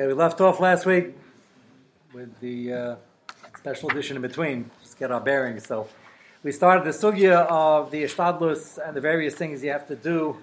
Okay, 0.00 0.06
we 0.06 0.14
left 0.14 0.40
off 0.40 0.60
last 0.60 0.86
week 0.86 1.14
with 2.14 2.40
the 2.40 2.72
uh, 2.72 2.96
special 3.58 3.90
edition 3.90 4.16
in 4.16 4.22
between, 4.22 4.70
just 4.82 4.98
get 4.98 5.12
our 5.12 5.20
bearings. 5.20 5.66
So 5.66 5.88
we 6.42 6.52
started 6.52 6.84
the 6.84 6.96
sugya 6.96 7.46
of 7.50 7.90
the 7.90 8.04
ishtadlus 8.04 8.78
and 8.78 8.96
the 8.96 9.02
various 9.02 9.34
things 9.34 9.62
you 9.62 9.72
have 9.72 9.86
to 9.88 9.96
do 9.96 10.38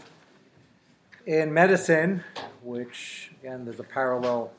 in 1.26 1.52
medicine, 1.52 2.24
which 2.62 3.32
again 3.42 3.66
there's 3.66 3.80
a 3.80 3.84
parallel 3.84 4.52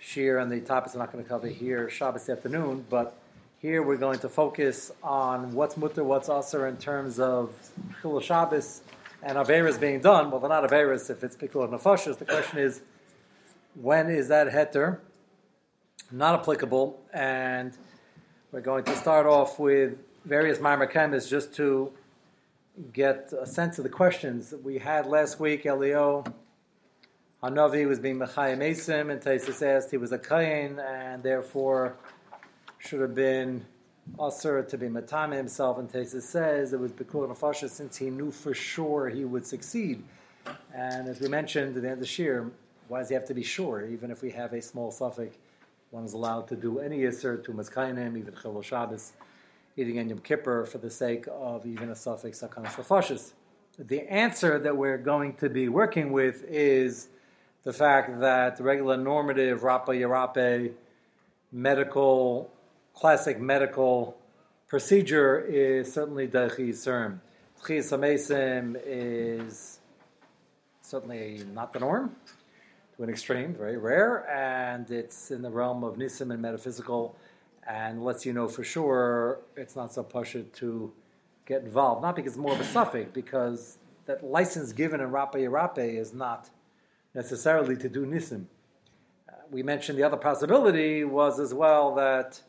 shear 0.00 0.40
on 0.40 0.48
the 0.48 0.58
topics 0.58 0.94
I'm 0.94 0.98
not 0.98 1.12
going 1.12 1.22
to 1.22 1.30
cover 1.30 1.46
here 1.46 1.88
Shabbos 1.88 2.28
afternoon, 2.28 2.84
but 2.90 3.16
here 3.60 3.84
we're 3.84 3.98
going 3.98 4.18
to 4.18 4.28
focus 4.28 4.90
on 5.04 5.52
what's 5.52 5.76
mutter, 5.76 6.02
what's 6.02 6.28
usher 6.28 6.66
in 6.66 6.76
terms 6.76 7.20
of 7.20 7.54
chilul 8.02 8.20
Shabbos 8.20 8.80
and 9.22 9.38
averas 9.38 9.78
being 9.78 10.00
done. 10.00 10.32
Well, 10.32 10.40
they're 10.40 10.48
not 10.48 10.68
averas 10.68 11.08
if 11.08 11.22
it's 11.22 11.36
pikuach 11.36 11.70
nefashos. 11.70 12.18
The 12.18 12.24
question 12.24 12.58
is, 12.58 12.80
when 13.74 14.10
is 14.10 14.28
that 14.28 14.48
heter 14.48 14.98
not 16.10 16.40
applicable? 16.40 17.00
And 17.12 17.76
we're 18.50 18.60
going 18.60 18.84
to 18.84 18.96
start 18.96 19.26
off 19.26 19.58
with 19.58 19.96
various 20.24 20.58
marmakamis 20.58 21.28
just 21.28 21.54
to 21.54 21.92
get 22.92 23.32
a 23.38 23.46
sense 23.46 23.78
of 23.78 23.84
the 23.84 23.90
questions 23.90 24.50
that 24.50 24.62
we 24.62 24.78
had 24.78 25.06
last 25.06 25.40
week. 25.40 25.64
Eliyahu 25.64 26.32
Hanavi 27.42 27.88
was 27.88 27.98
being 27.98 28.18
Mechayim 28.18 28.58
Esim, 28.58 29.10
and 29.10 29.20
Taisus 29.20 29.66
asked 29.66 29.90
he 29.90 29.96
was 29.96 30.12
a 30.12 30.18
Kain, 30.18 30.78
and 30.78 31.22
therefore 31.22 31.96
should 32.78 33.00
have 33.00 33.14
been 33.14 33.64
Asur 34.18 34.66
to 34.68 34.78
be 34.78 34.86
Matame 34.86 35.36
himself. 35.36 35.78
And 35.78 35.90
Taisus 35.90 36.22
says 36.22 36.72
it 36.72 36.80
was 36.80 36.92
Bekur 36.92 37.28
Nefasha 37.28 37.68
since 37.68 37.96
he 37.96 38.10
knew 38.10 38.30
for 38.30 38.54
sure 38.54 39.08
he 39.08 39.24
would 39.24 39.46
succeed. 39.46 40.02
And 40.74 41.08
as 41.08 41.20
we 41.20 41.28
mentioned 41.28 41.76
at 41.76 41.82
the 41.82 41.88
end 41.88 41.94
of 41.94 42.00
the 42.00 42.06
Shir, 42.06 42.50
why 42.92 42.98
does 42.98 43.08
he 43.08 43.14
have 43.14 43.24
to 43.24 43.32
be 43.32 43.42
sure? 43.42 43.86
Even 43.86 44.10
if 44.10 44.20
we 44.20 44.30
have 44.32 44.52
a 44.52 44.60
small 44.60 44.90
suffix, 44.90 45.38
one 45.92 46.04
is 46.04 46.12
allowed 46.12 46.46
to 46.48 46.56
do 46.56 46.78
any 46.78 46.98
Yisr 46.98 47.42
to 47.42 47.50
Maskainim, 47.52 48.18
even 48.18 48.34
Chilul 48.34 48.62
Shabbos, 48.62 49.14
eating 49.78 49.96
in 49.96 50.10
Yom 50.10 50.18
Kippur 50.18 50.66
for 50.66 50.76
the 50.76 50.90
sake 50.90 51.24
of 51.30 51.64
even 51.64 51.88
a 51.88 51.94
suffix 51.94 52.42
Sakanas 52.42 52.74
Lefashis. 52.74 53.32
The 53.78 54.02
answer 54.12 54.58
that 54.58 54.76
we're 54.76 54.98
going 54.98 55.32
to 55.36 55.48
be 55.48 55.70
working 55.70 56.12
with 56.12 56.44
is 56.44 57.08
the 57.62 57.72
fact 57.72 58.20
that 58.20 58.58
the 58.58 58.62
regular 58.62 58.98
normative 58.98 59.62
Rapa 59.62 59.94
Yarape 59.98 60.74
medical, 61.50 62.52
classic 62.92 63.40
medical 63.40 64.18
procedure 64.68 65.40
is 65.40 65.90
certainly 65.90 66.28
Dechi 66.28 66.68
Yisrim. 66.68 67.20
Amesim 67.62 68.78
is 68.84 69.78
certainly 70.82 71.42
not 71.54 71.72
the 71.72 71.80
norm 71.80 72.14
an 73.02 73.10
extreme, 73.10 73.54
very 73.54 73.76
rare, 73.76 74.28
and 74.30 74.90
it's 74.90 75.30
in 75.30 75.42
the 75.42 75.50
realm 75.50 75.84
of 75.84 75.96
nisim 75.96 76.32
and 76.32 76.40
metaphysical, 76.40 77.16
and 77.68 78.04
lets 78.04 78.24
you 78.26 78.32
know 78.32 78.48
for 78.48 78.64
sure 78.64 79.40
it's 79.56 79.76
not 79.76 79.92
so 79.92 80.02
pushy 80.02 80.50
to 80.52 80.92
get 81.46 81.62
involved. 81.62 82.02
Not 82.02 82.16
because 82.16 82.32
it's 82.32 82.38
more 82.38 82.52
of 82.52 82.60
a 82.60 82.64
suffix, 82.64 83.10
because 83.12 83.78
that 84.06 84.24
license 84.24 84.72
given 84.72 85.00
in 85.00 85.10
Rapa 85.10 85.34
Yarape 85.34 85.98
is 85.98 86.12
not 86.12 86.50
necessarily 87.14 87.76
to 87.76 87.88
do 87.88 88.04
nisim. 88.06 88.46
We 89.50 89.62
mentioned 89.62 89.98
the 89.98 90.02
other 90.02 90.16
possibility 90.16 91.04
was 91.04 91.38
as 91.38 91.52
well 91.52 91.94
that 91.96 92.40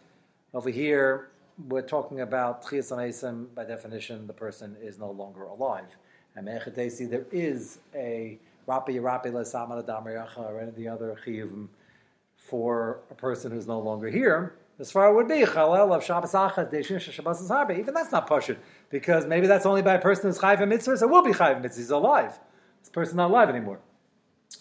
over 0.54 0.70
here 0.70 1.30
we're 1.68 1.82
talking 1.82 2.22
about 2.22 2.64
Tchias 2.64 3.54
by 3.54 3.66
definition, 3.66 4.26
the 4.26 4.34
person 4.34 4.76
is 4.82 4.98
no 4.98 5.12
longer 5.12 5.44
alive. 5.44 5.98
And 6.36 6.48
there 6.48 7.26
is 7.32 7.80
a 7.94 8.40
Rapi 8.68 9.00
Rapi 9.00 9.28
Lesamad 9.28 9.86
Adamariacha 9.86 10.38
or 10.38 10.60
any 10.60 10.70
of 10.70 10.76
the 10.76 10.88
other 10.88 11.18
chiyuvim 11.26 11.68
for 12.36 13.02
a 13.12 13.16
person 13.16 13.52
who's 13.52 13.68
no 13.68 13.80
longer 13.80 14.10
here. 14.10 14.56
As 14.80 14.92
far 14.92 15.14
would 15.14 15.28
be 15.28 15.44
Chalel 15.44 15.96
of 15.96 16.04
Shabbos 16.04 16.32
Shabbos. 16.32 17.52
Even 17.78 17.94
that's 17.94 18.12
not 18.12 18.28
pashut 18.28 18.58
because 18.90 19.26
maybe 19.26 19.48
that's 19.48 19.66
only 19.66 19.82
by 19.82 19.94
a 19.96 20.02
person 20.02 20.26
who's 20.26 20.40
chayv 20.40 20.68
mitzvah. 20.68 20.98
So 20.98 21.08
will 21.08 21.24
be 21.24 21.32
chayv 21.32 21.62
mitzvah. 21.62 21.82
He's 21.82 21.90
alive. 21.92 22.40
This 22.82 22.90
person's 22.90 23.16
not 23.16 23.30
alive 23.30 23.50
anymore. 23.50 23.80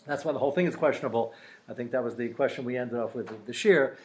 That's 0.06 0.24
why 0.24 0.32
the 0.32 0.38
whole 0.38 0.52
thing 0.52 0.66
is 0.66 0.76
questionable. 0.76 1.32
I 1.68 1.74
think 1.74 1.92
that 1.92 2.04
was 2.04 2.16
the 2.16 2.28
question 2.28 2.64
we 2.64 2.76
ended 2.76 2.98
off 2.98 3.14
with 3.14 3.46
the 3.46 3.52
shir. 3.52 3.96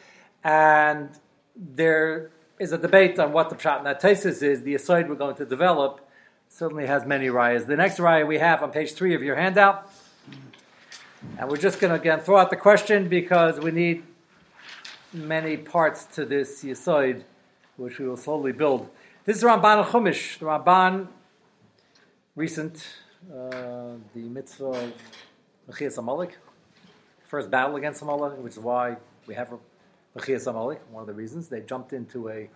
And 0.42 1.10
there 1.56 2.30
is 2.58 2.72
a 2.72 2.78
debate 2.78 3.18
on 3.18 3.32
what 3.32 3.50
the 3.50 3.56
pshat 3.56 3.78
in 3.78 3.84
that 3.84 4.00
tesis 4.00 4.42
is. 4.42 4.62
The 4.62 4.74
aside 4.74 5.08
we're 5.08 5.14
going 5.14 5.36
to 5.36 5.44
develop 5.44 6.00
certainly 6.48 6.86
has 6.86 7.04
many 7.04 7.26
rayas. 7.26 7.66
The 7.66 7.76
next 7.76 7.98
raya 7.98 8.26
we 8.26 8.38
have 8.38 8.62
on 8.62 8.70
page 8.70 8.92
three 8.92 9.14
of 9.14 9.22
your 9.22 9.36
handout. 9.36 9.87
And 11.36 11.48
we're 11.48 11.56
just 11.56 11.80
going 11.80 11.92
to 11.92 12.00
again 12.00 12.20
throw 12.20 12.36
out 12.36 12.50
the 12.50 12.56
question 12.56 13.08
because 13.08 13.60
we 13.60 13.70
need 13.70 14.04
many 15.12 15.56
parts 15.56 16.04
to 16.14 16.24
this 16.24 16.62
yisoid, 16.62 17.22
which 17.76 17.98
we 17.98 18.08
will 18.08 18.16
slowly 18.16 18.52
build. 18.52 18.88
This 19.24 19.36
is 19.38 19.42
Ramban 19.42 19.84
Chumash. 19.86 20.38
The 20.38 20.46
Ramban, 20.46 21.08
recent, 22.34 22.86
uh, 23.30 23.94
the 24.14 24.20
mitzvah 24.20 24.64
of 24.64 24.92
Mechias 25.70 25.98
Amalek, 25.98 26.38
first 27.26 27.50
battle 27.50 27.76
against 27.76 28.02
Amalek, 28.02 28.38
which 28.42 28.54
is 28.54 28.58
why 28.58 28.96
we 29.26 29.34
have 29.34 29.52
Mechias 30.16 30.46
Amalek, 30.46 30.80
one 30.90 31.02
of 31.02 31.06
the 31.06 31.14
reasons. 31.14 31.48
They 31.48 31.60
jumped 31.60 31.92
into 31.92 32.28
a 32.30 32.48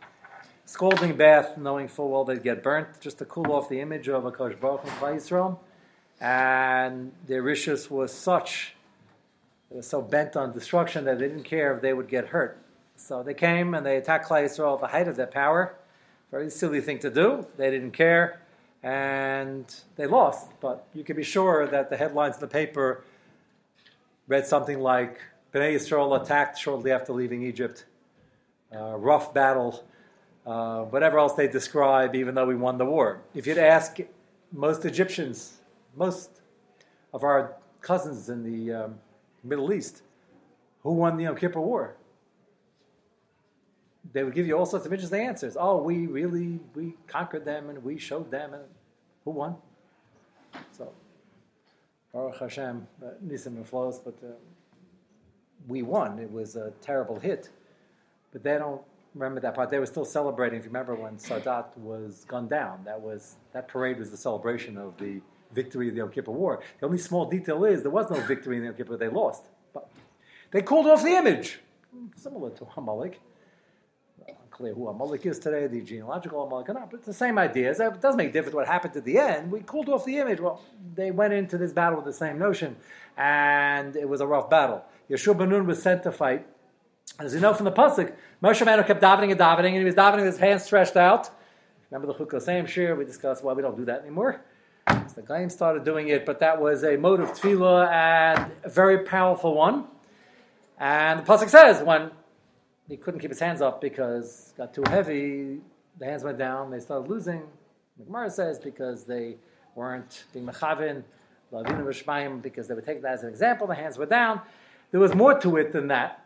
scalding 0.64 1.16
bath 1.16 1.58
knowing 1.58 1.88
full 1.88 2.10
well 2.10 2.24
they'd 2.24 2.42
get 2.42 2.62
burnt, 2.62 3.00
just 3.00 3.18
to 3.18 3.24
cool 3.24 3.52
off 3.52 3.68
the 3.68 3.80
image 3.80 4.08
of 4.08 4.24
a 4.24 4.30
Baruch 4.30 4.82
and 4.84 4.92
Yisrael 5.00 5.58
and 6.22 7.10
their 7.26 7.42
rishus 7.42 7.90
was 7.90 8.14
such, 8.14 8.76
they 9.68 9.76
were 9.76 9.82
so 9.82 10.00
bent 10.00 10.36
on 10.36 10.52
destruction 10.52 11.04
that 11.04 11.18
they 11.18 11.26
didn't 11.26 11.42
care 11.42 11.74
if 11.74 11.82
they 11.82 11.92
would 11.92 12.08
get 12.08 12.28
hurt. 12.28 12.58
So 12.94 13.24
they 13.24 13.34
came 13.34 13.74
and 13.74 13.84
they 13.84 13.96
attacked 13.96 14.28
Klai 14.28 14.44
Yisrael 14.44 14.76
at 14.76 14.80
the 14.80 14.86
height 14.86 15.08
of 15.08 15.16
their 15.16 15.26
power. 15.26 15.74
Very 16.30 16.48
silly 16.48 16.80
thing 16.80 17.00
to 17.00 17.10
do. 17.10 17.44
They 17.56 17.70
didn't 17.70 17.90
care, 17.90 18.40
and 18.84 19.64
they 19.96 20.06
lost. 20.06 20.48
But 20.60 20.86
you 20.94 21.02
can 21.02 21.16
be 21.16 21.24
sure 21.24 21.66
that 21.66 21.90
the 21.90 21.96
headlines 21.96 22.36
in 22.36 22.40
the 22.40 22.46
paper 22.46 23.02
read 24.28 24.46
something 24.46 24.78
like 24.78 25.20
Bnei 25.52 25.74
Yisrael 25.74 26.22
attacked 26.22 26.56
shortly 26.56 26.92
after 26.92 27.12
leaving 27.12 27.42
Egypt. 27.42 27.84
Uh, 28.72 28.96
rough 28.96 29.34
battle, 29.34 29.84
uh, 30.46 30.82
whatever 30.84 31.18
else 31.18 31.32
they 31.34 31.48
describe, 31.48 32.14
even 32.14 32.36
though 32.36 32.46
we 32.46 32.54
won 32.54 32.78
the 32.78 32.86
war. 32.86 33.20
If 33.34 33.48
you'd 33.48 33.58
ask 33.58 33.98
most 34.52 34.84
Egyptians 34.84 35.58
most 35.96 36.40
of 37.12 37.24
our 37.24 37.56
cousins 37.80 38.28
in 38.28 38.42
the 38.42 38.84
um, 38.84 38.98
Middle 39.44 39.72
East 39.72 40.02
who 40.82 40.92
won 40.92 41.16
the 41.16 41.24
Yom 41.24 41.36
Kippur 41.36 41.60
War. 41.60 41.96
They 44.12 44.24
would 44.24 44.34
give 44.34 44.46
you 44.46 44.58
all 44.58 44.66
sorts 44.66 44.84
of 44.84 44.92
interesting 44.92 45.26
answers. 45.26 45.56
Oh, 45.58 45.80
we 45.80 46.06
really 46.06 46.60
we 46.74 46.94
conquered 47.06 47.44
them 47.44 47.70
and 47.70 47.82
we 47.82 47.98
showed 47.98 48.30
them 48.30 48.54
and 48.54 48.64
who 49.24 49.30
won? 49.30 49.56
So 50.72 50.92
Baruch 52.12 52.38
Hashem, 52.38 52.86
uh, 53.02 53.06
Nisim 53.24 53.56
and 53.56 53.66
flows, 53.66 53.98
but 53.98 54.14
uh, 54.22 54.32
we 55.68 55.82
won. 55.82 56.18
It 56.18 56.30
was 56.30 56.56
a 56.56 56.72
terrible 56.82 57.18
hit, 57.18 57.48
but 58.32 58.42
they 58.42 58.58
don't 58.58 58.82
remember 59.14 59.40
that 59.40 59.54
part. 59.54 59.70
They 59.70 59.78
were 59.78 59.86
still 59.86 60.04
celebrating. 60.04 60.58
If 60.58 60.64
you 60.64 60.70
remember 60.70 60.94
when 60.94 61.16
Sadat 61.16 61.76
was 61.78 62.24
gunned 62.26 62.50
down, 62.50 62.82
that 62.84 63.00
was 63.00 63.36
that 63.52 63.68
parade 63.68 63.98
was 63.98 64.10
the 64.10 64.16
celebration 64.16 64.76
of 64.76 64.96
the 64.98 65.20
victory 65.52 65.88
of 65.88 65.94
the 65.94 65.98
Yom 65.98 66.10
Kippur 66.10 66.32
War. 66.32 66.62
The 66.80 66.86
only 66.86 66.98
small 66.98 67.28
detail 67.28 67.64
is 67.64 67.82
there 67.82 67.90
was 67.90 68.10
no 68.10 68.20
victory 68.20 68.56
in 68.56 68.62
the 68.62 68.68
Yom 68.68 68.76
Kippur, 68.76 68.96
they 68.96 69.08
lost. 69.08 69.44
But 69.72 69.88
they 70.50 70.62
called 70.62 70.86
off 70.86 71.02
the 71.02 71.16
image, 71.16 71.60
similar 72.16 72.50
to 72.50 72.66
Amalek. 72.76 73.20
Unclear 74.44 74.74
who 74.74 74.88
Amalek 74.88 75.24
is 75.24 75.38
today, 75.38 75.66
the 75.66 75.80
genealogical 75.80 76.44
Amalek 76.44 76.68
or 76.68 76.74
not, 76.74 76.90
but 76.90 76.98
it's 76.98 77.06
the 77.06 77.14
same 77.14 77.38
idea. 77.38 77.70
It 77.70 78.00
does 78.00 78.16
make 78.16 78.28
a 78.28 78.32
difference 78.32 78.54
what 78.54 78.66
happened 78.66 78.94
at 78.96 79.04
the 79.04 79.18
end. 79.18 79.50
We 79.50 79.60
called 79.60 79.88
off 79.88 80.04
the 80.04 80.18
image. 80.18 80.40
Well, 80.40 80.60
they 80.94 81.10
went 81.10 81.32
into 81.32 81.56
this 81.56 81.72
battle 81.72 81.96
with 81.96 82.04
the 82.04 82.12
same 82.12 82.38
notion, 82.38 82.76
and 83.16 83.96
it 83.96 84.06
was 84.08 84.20
a 84.20 84.26
rough 84.26 84.50
battle. 84.50 84.84
Yehoshua 85.08 85.38
ben 85.38 85.48
Nun 85.48 85.66
was 85.66 85.82
sent 85.82 86.02
to 86.02 86.12
fight. 86.12 86.46
As 87.18 87.34
you 87.34 87.40
know 87.40 87.54
from 87.54 87.64
the 87.64 87.72
Pasuk, 87.72 88.14
Moshe 88.42 88.60
Rabbeinu 88.64 88.86
kept 88.86 89.02
davening 89.02 89.30
and 89.30 89.40
davening, 89.40 89.68
and 89.68 89.78
he 89.78 89.84
was 89.84 89.94
davening 89.94 90.16
with 90.16 90.26
his 90.26 90.38
hands 90.38 90.64
stretched 90.64 90.96
out. 90.96 91.30
Remember 91.90 92.12
the 92.12 92.18
Chukah 92.18 92.40
same 92.40 92.66
shir? 92.66 92.94
We 92.94 93.04
discussed 93.04 93.42
why 93.42 93.54
we 93.54 93.62
don't 93.62 93.76
do 93.76 93.84
that 93.86 94.02
anymore. 94.02 94.42
So 95.08 95.20
the 95.20 95.26
Gaim 95.26 95.50
started 95.50 95.84
doing 95.84 96.08
it, 96.08 96.24
but 96.24 96.40
that 96.40 96.60
was 96.60 96.84
a 96.84 96.96
mode 96.96 97.20
of 97.20 97.30
tefillah 97.32 97.90
and 97.90 98.52
a 98.64 98.68
very 98.68 99.04
powerful 99.04 99.54
one. 99.54 99.86
And 100.78 101.20
the 101.20 101.24
pasuk 101.24 101.48
says 101.48 101.82
when 101.82 102.10
he 102.88 102.96
couldn't 102.96 103.20
keep 103.20 103.30
his 103.30 103.40
hands 103.40 103.60
up 103.60 103.80
because 103.80 104.52
got 104.56 104.74
too 104.74 104.84
heavy, 104.88 105.60
the 105.98 106.04
hands 106.04 106.24
went 106.24 106.38
down. 106.38 106.70
They 106.70 106.80
started 106.80 107.08
losing. 107.08 107.42
Gemara 108.04 108.30
says 108.30 108.58
because 108.58 109.04
they 109.04 109.36
weren't 109.74 110.24
being 110.32 110.46
mechavin, 110.46 111.04
because 112.42 112.68
they 112.68 112.74
were 112.74 112.80
taking 112.80 113.02
that 113.02 113.14
as 113.14 113.22
an 113.22 113.28
example. 113.28 113.66
The 113.66 113.74
hands 113.74 113.98
were 113.98 114.06
down. 114.06 114.40
There 114.90 115.00
was 115.00 115.14
more 115.14 115.38
to 115.40 115.56
it 115.56 115.72
than 115.72 115.88
that. 115.88 116.24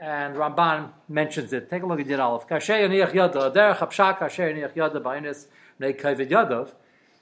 And 0.00 0.36
Ramban 0.36 0.90
mentions 1.08 1.52
it. 1.52 1.68
Take 1.68 1.82
a 1.82 1.86
look 1.86 2.00
at 2.00 2.06
Yud. 2.06 2.48
Kasher 2.48 2.78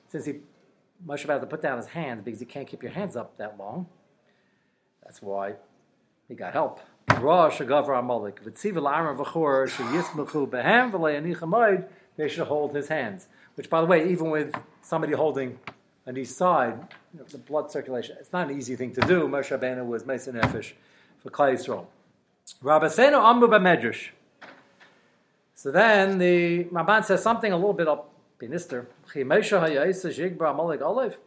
since 0.08 0.24
he 0.24 0.34
Moshe 1.04 1.26
had 1.26 1.40
to 1.40 1.46
put 1.46 1.62
down 1.62 1.76
his 1.78 1.88
hands 1.88 2.22
because 2.24 2.40
you 2.40 2.46
can't 2.46 2.66
keep 2.66 2.82
your 2.82 2.92
hands 2.92 3.16
up 3.16 3.36
that 3.38 3.58
long. 3.58 3.86
That's 5.02 5.20
why 5.20 5.54
he 6.28 6.34
got 6.34 6.52
help. 6.52 6.80
They 12.16 12.28
should 12.28 12.46
hold 12.46 12.74
his 12.74 12.88
hands. 12.88 13.28
Which, 13.54 13.70
by 13.70 13.80
the 13.80 13.86
way, 13.86 14.10
even 14.10 14.30
with 14.30 14.54
somebody 14.82 15.12
holding 15.12 15.58
on 16.06 16.16
each 16.16 16.28
side, 16.28 16.94
you 17.12 17.20
know, 17.20 17.26
the 17.26 17.38
blood 17.38 17.70
circulation, 17.70 18.16
it's 18.18 18.32
not 18.32 18.50
an 18.50 18.56
easy 18.56 18.76
thing 18.76 18.92
to 18.94 19.00
do. 19.02 19.28
Moshe 19.28 19.56
Rabbeinu 19.56 19.86
was 19.86 20.04
Mesa 20.04 20.32
Nefesh 20.32 20.72
for 21.18 21.30
Klai 21.30 21.54
Yisrael. 21.54 21.86
So 25.54 25.70
then 25.72 26.18
the 26.18 26.64
Ramban 26.64 27.04
says 27.04 27.22
something 27.22 27.52
a 27.52 27.56
little 27.56 27.72
bit 27.72 27.88
up 27.88 28.10
Binister. 28.38 28.86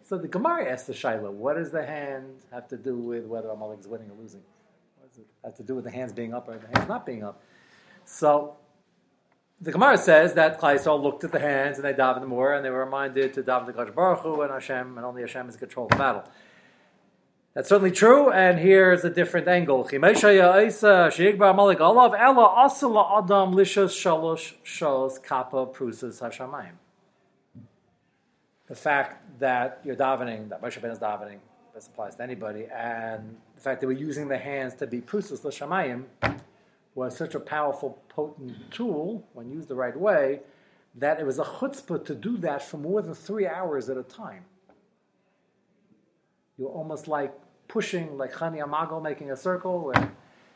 So 0.04 0.18
the 0.18 0.28
Gemara 0.28 0.72
asks 0.72 0.88
the 0.88 0.94
Shaila, 0.94 1.32
what 1.32 1.56
does 1.56 1.72
the 1.72 1.86
hand 1.86 2.26
have 2.52 2.68
to 2.68 2.78
do 2.78 2.96
with 2.98 3.26
whether 3.26 3.50
Amalek 3.50 3.80
is 3.80 3.88
winning 3.88 4.12
or 4.12 4.16
losing? 4.22 4.42
What 4.98 5.10
does 5.10 5.20
it 5.20 5.28
have 5.44 5.56
to 5.56 5.64
do 5.64 5.76
with 5.76 5.86
the 5.86 5.92
hands 5.92 6.14
being 6.14 6.34
up 6.34 6.48
or 6.48 6.58
the 6.60 6.68
hands 6.68 6.88
not 6.88 7.06
being 7.06 7.24
up? 7.24 7.42
So 8.06 8.58
the 9.60 9.72
Gemara 9.72 9.98
says 9.98 10.36
that 10.36 10.60
Klaisol 10.60 11.02
looked 11.02 11.24
at 11.24 11.32
the 11.32 11.40
hands 11.40 11.78
and 11.78 11.86
they 11.86 11.94
davened 11.94 12.28
more 12.28 12.54
and 12.54 12.64
they 12.64 12.70
were 12.70 12.86
reminded 12.86 13.34
to 13.34 13.44
daven 13.44 13.66
the 13.66 13.74
Kodesh 13.74 13.96
Baruch 13.96 14.20
Hu 14.20 14.42
and 14.42 14.52
Hashem 14.52 14.96
and 14.96 15.06
only 15.06 15.22
Hashem 15.22 15.50
is 15.50 15.56
in 15.56 15.60
control 15.60 15.88
of 15.88 15.92
the 15.92 15.98
battle. 15.98 16.24
That's 17.56 17.68
certainly 17.68 17.92
true, 17.92 18.32
and 18.32 18.60
here's 18.60 19.04
a 19.04 19.10
different 19.10 19.48
angle. 19.48 19.84
The 28.70 28.76
fact 28.76 29.40
that 29.40 29.82
you're 29.84 29.96
davening, 29.96 30.50
that 30.50 30.62
Moshe 30.62 30.80
Ben 30.80 30.92
is 30.92 31.00
davening, 31.00 31.40
this 31.74 31.88
applies 31.88 32.16
to 32.16 32.24
anybody, 32.24 32.68
and 32.72 33.36
the 33.56 33.62
fact 33.62 33.82
that 33.82 33.88
we're 33.88 33.94
using 33.94 34.28
the 34.28 34.38
hands 34.38 34.76
to 34.76 34.86
be 34.86 35.02
prusas 35.02 35.44
l'shamayim 35.44 36.06
was 36.94 37.18
such 37.18 37.34
a 37.34 37.40
powerful, 37.40 38.00
potent 38.10 38.54
tool 38.72 39.28
when 39.34 39.50
used 39.50 39.70
the 39.70 39.76
right 39.76 39.98
way 39.98 40.42
that 40.96 41.20
it 41.20 41.26
was 41.26 41.40
a 41.40 41.44
chutzpah 41.44 42.06
to 42.06 42.14
do 42.14 42.38
that 42.38 42.62
for 42.62 42.78
more 42.78 43.02
than 43.02 43.16
three 43.16 43.48
hours 43.48 43.90
at 43.90 43.98
a 43.98 44.04
time. 44.04 44.44
You're 46.58 46.70
almost 46.70 47.08
like 47.08 47.34
pushing, 47.68 48.18
like 48.18 48.34
Chani 48.34 48.64
Amago 48.64 49.02
making 49.02 49.32
a 49.32 49.38
circle. 49.38 49.92
and 49.96 50.12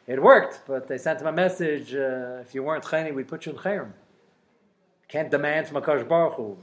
it 0.05 0.21
worked, 0.21 0.61
but 0.67 0.87
they 0.87 0.99
sent 0.99 1.21
him 1.21 1.27
a 1.27 1.31
message: 1.31 1.95
uh, 1.95 2.41
if 2.41 2.53
you 2.53 2.61
weren't 2.61 2.83
Chani, 2.83 3.13
we'd 3.13 3.27
put 3.27 3.45
you 3.47 3.53
in 3.53 3.57
Chayrim. 3.57 3.93
Can't 5.07 5.31
demand 5.31 5.67
from 5.67 5.81
Akash 5.81 6.07
Baruch 6.07 6.33
Hu. 6.33 6.57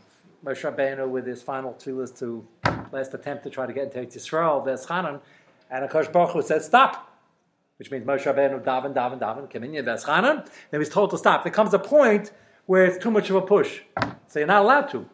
Moshe 0.45 0.63
Rabbeinu 0.63 1.09
with 1.09 1.27
his 1.27 1.43
final 1.43 1.75
tefillahs 1.75 2.19
to 2.19 2.47
last 2.93 3.13
attempt 3.15 3.45
to 3.45 3.51
try 3.51 3.67
to 3.67 3.73
get 3.73 3.95
into 3.95 4.19
Yisrael, 4.19 4.65
there's 4.65 4.87
Chanan, 4.87 5.21
and 5.71 5.89
Akash 5.89 6.11
Baruch 6.13 6.31
Hu 6.31 6.43
said 6.43 6.63
stop. 6.63 7.07
Which 7.79 7.91
means 7.91 8.07
Moshe 8.07 8.25
Rabbeinu 8.25 8.63
daven, 8.63 8.95
daven, 8.95 9.19
daven, 9.19 9.51
Keminyan, 9.51 9.85
Ves 9.85 10.05
Chanan. 10.05 10.47
Then 10.71 10.81
he's 10.81 10.89
told 10.91 11.11
to 11.11 11.19
stop. 11.19 11.45
There 11.45 11.53
comes 11.53 11.73
a 11.75 11.79
point 11.79 12.31
where 12.67 12.85
it's 12.85 13.03
too 13.03 13.11
much 13.11 13.31
of 13.31 13.37
a 13.37 13.43
push. 13.43 13.81
So 14.29 14.39
you're 14.39 14.47
not 14.47 14.63
allowed 14.63 14.91
to. 14.91 15.07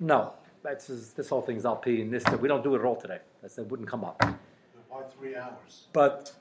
No. 0.00 0.34
That's 0.62 0.88
this 0.88 1.28
whole 1.28 1.40
thing 1.40 1.56
is 1.56 1.64
LP 1.64 2.02
and 2.02 2.12
this. 2.12 2.24
We 2.40 2.48
don't 2.48 2.62
do 2.62 2.74
it 2.74 2.80
at 2.80 2.84
all 2.84 2.96
today. 2.96 3.20
That 3.42 3.50
said, 3.50 3.70
wouldn't 3.70 3.88
come 3.88 4.04
up. 4.04 4.22
Why 4.88 5.02
three 5.16 5.36
hours? 5.36 5.86
But 5.92 6.32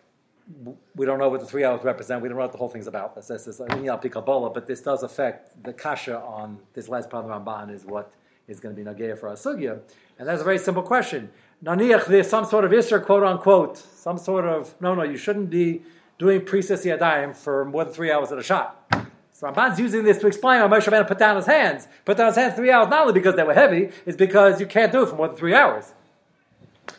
we 0.95 1.05
don't 1.05 1.19
know 1.19 1.29
what 1.29 1.41
the 1.41 1.45
three 1.45 1.63
hours 1.63 1.83
represent. 1.83 2.21
We 2.21 2.29
don't 2.29 2.37
know 2.37 2.43
what 2.43 2.51
the 2.51 2.57
whole 2.57 2.69
thing's 2.69 2.87
about. 2.87 3.15
This 3.15 3.59
LP 3.59 4.09
Kabbalah, 4.09 4.49
but 4.49 4.65
this 4.65 4.81
does 4.81 5.03
affect 5.03 5.61
the 5.63 5.73
kasha 5.73 6.19
on 6.19 6.57
this 6.73 6.87
last 6.87 7.09
part 7.09 7.25
of 7.25 7.29
the 7.29 7.51
Ramban 7.51 7.73
is 7.73 7.85
what 7.85 8.13
is 8.47 8.59
going 8.59 8.75
to 8.75 8.81
be 8.81 8.89
Nagaya 8.89 9.17
for 9.17 9.29
Asugya. 9.29 9.79
And 10.19 10.27
that's 10.27 10.41
a 10.41 10.45
very 10.45 10.57
simple 10.57 10.83
question. 10.83 11.29
Naniach, 11.63 12.05
there's 12.05 12.29
some 12.29 12.45
sort 12.45 12.63
of 12.63 12.71
Isser, 12.71 13.03
quote 13.03 13.23
unquote, 13.23 13.77
some 13.77 14.17
sort 14.17 14.45
of, 14.45 14.73
no, 14.79 14.95
no, 14.95 15.03
you 15.03 15.17
shouldn't 15.17 15.49
be 15.49 15.81
doing 16.17 16.45
Priestess 16.45 16.85
Yadayim 16.85 17.35
for 17.35 17.65
more 17.65 17.83
than 17.83 17.93
three 17.93 18.11
hours 18.11 18.31
at 18.31 18.37
a 18.37 18.43
shot. 18.43 18.85
So 19.33 19.47
Ramban's 19.47 19.79
using 19.79 20.03
this 20.03 20.17
to 20.19 20.27
explain 20.27 20.61
why 20.61 20.79
Moshe 20.79 20.87
Rabbeinu 20.87 21.07
put 21.07 21.19
down 21.19 21.35
his 21.35 21.45
hands. 21.45 21.87
Put 22.05 22.17
down 22.17 22.27
his 22.27 22.37
hands 22.37 22.55
three 22.55 22.71
hours, 22.71 22.87
not 22.89 23.01
only 23.01 23.13
because 23.13 23.35
they 23.35 23.43
were 23.43 23.53
heavy, 23.53 23.89
it's 24.05 24.17
because 24.17 24.59
you 24.59 24.65
can't 24.65 24.91
do 24.91 25.03
it 25.03 25.09
for 25.09 25.15
more 25.15 25.27
than 25.27 25.37
three 25.37 25.53
hours. 25.53 25.93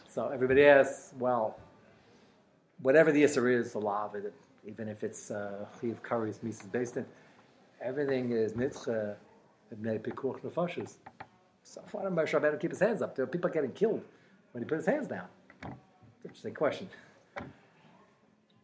So 0.09 0.29
everybody 0.29 0.65
asks, 0.65 1.15
well, 1.19 1.59
whatever 2.83 3.13
the 3.13 3.23
Isser 3.23 3.53
is, 3.53 3.73
the 3.73 3.79
law 3.79 4.07
of 4.07 4.15
it, 4.15 4.33
even 4.67 4.89
if 4.89 5.03
it's 5.03 5.31
uh, 5.31 5.67
Chiv 5.81 6.03
Curry's 6.03 6.43
Mises 6.43 6.67
based 6.67 6.97
in, 6.97 7.07
everything 7.81 8.33
is 8.33 8.53
Nitche 8.53 9.15
Ibnei 9.75 10.01
Pikuch 10.01 10.41
Nefashis. 10.41 10.95
So 11.63 11.83
why 11.93 12.03
don't 12.03 12.15
Moshe 12.15 12.39
Rabbeinu 12.39 12.61
keep 12.61 12.71
his 12.71 12.81
hands 12.81 13.03
up? 13.03 13.15
There 13.15 13.25
are 13.25 13.29
people 13.29 13.51
getting 13.51 13.73
killed 13.73 14.03
when 14.53 14.63
he 14.63 14.69
put 14.69 14.77
his 14.77 14.87
hands 14.87 15.07
down. 15.07 15.27
Interesting 16.25 16.55
question. 16.55 16.89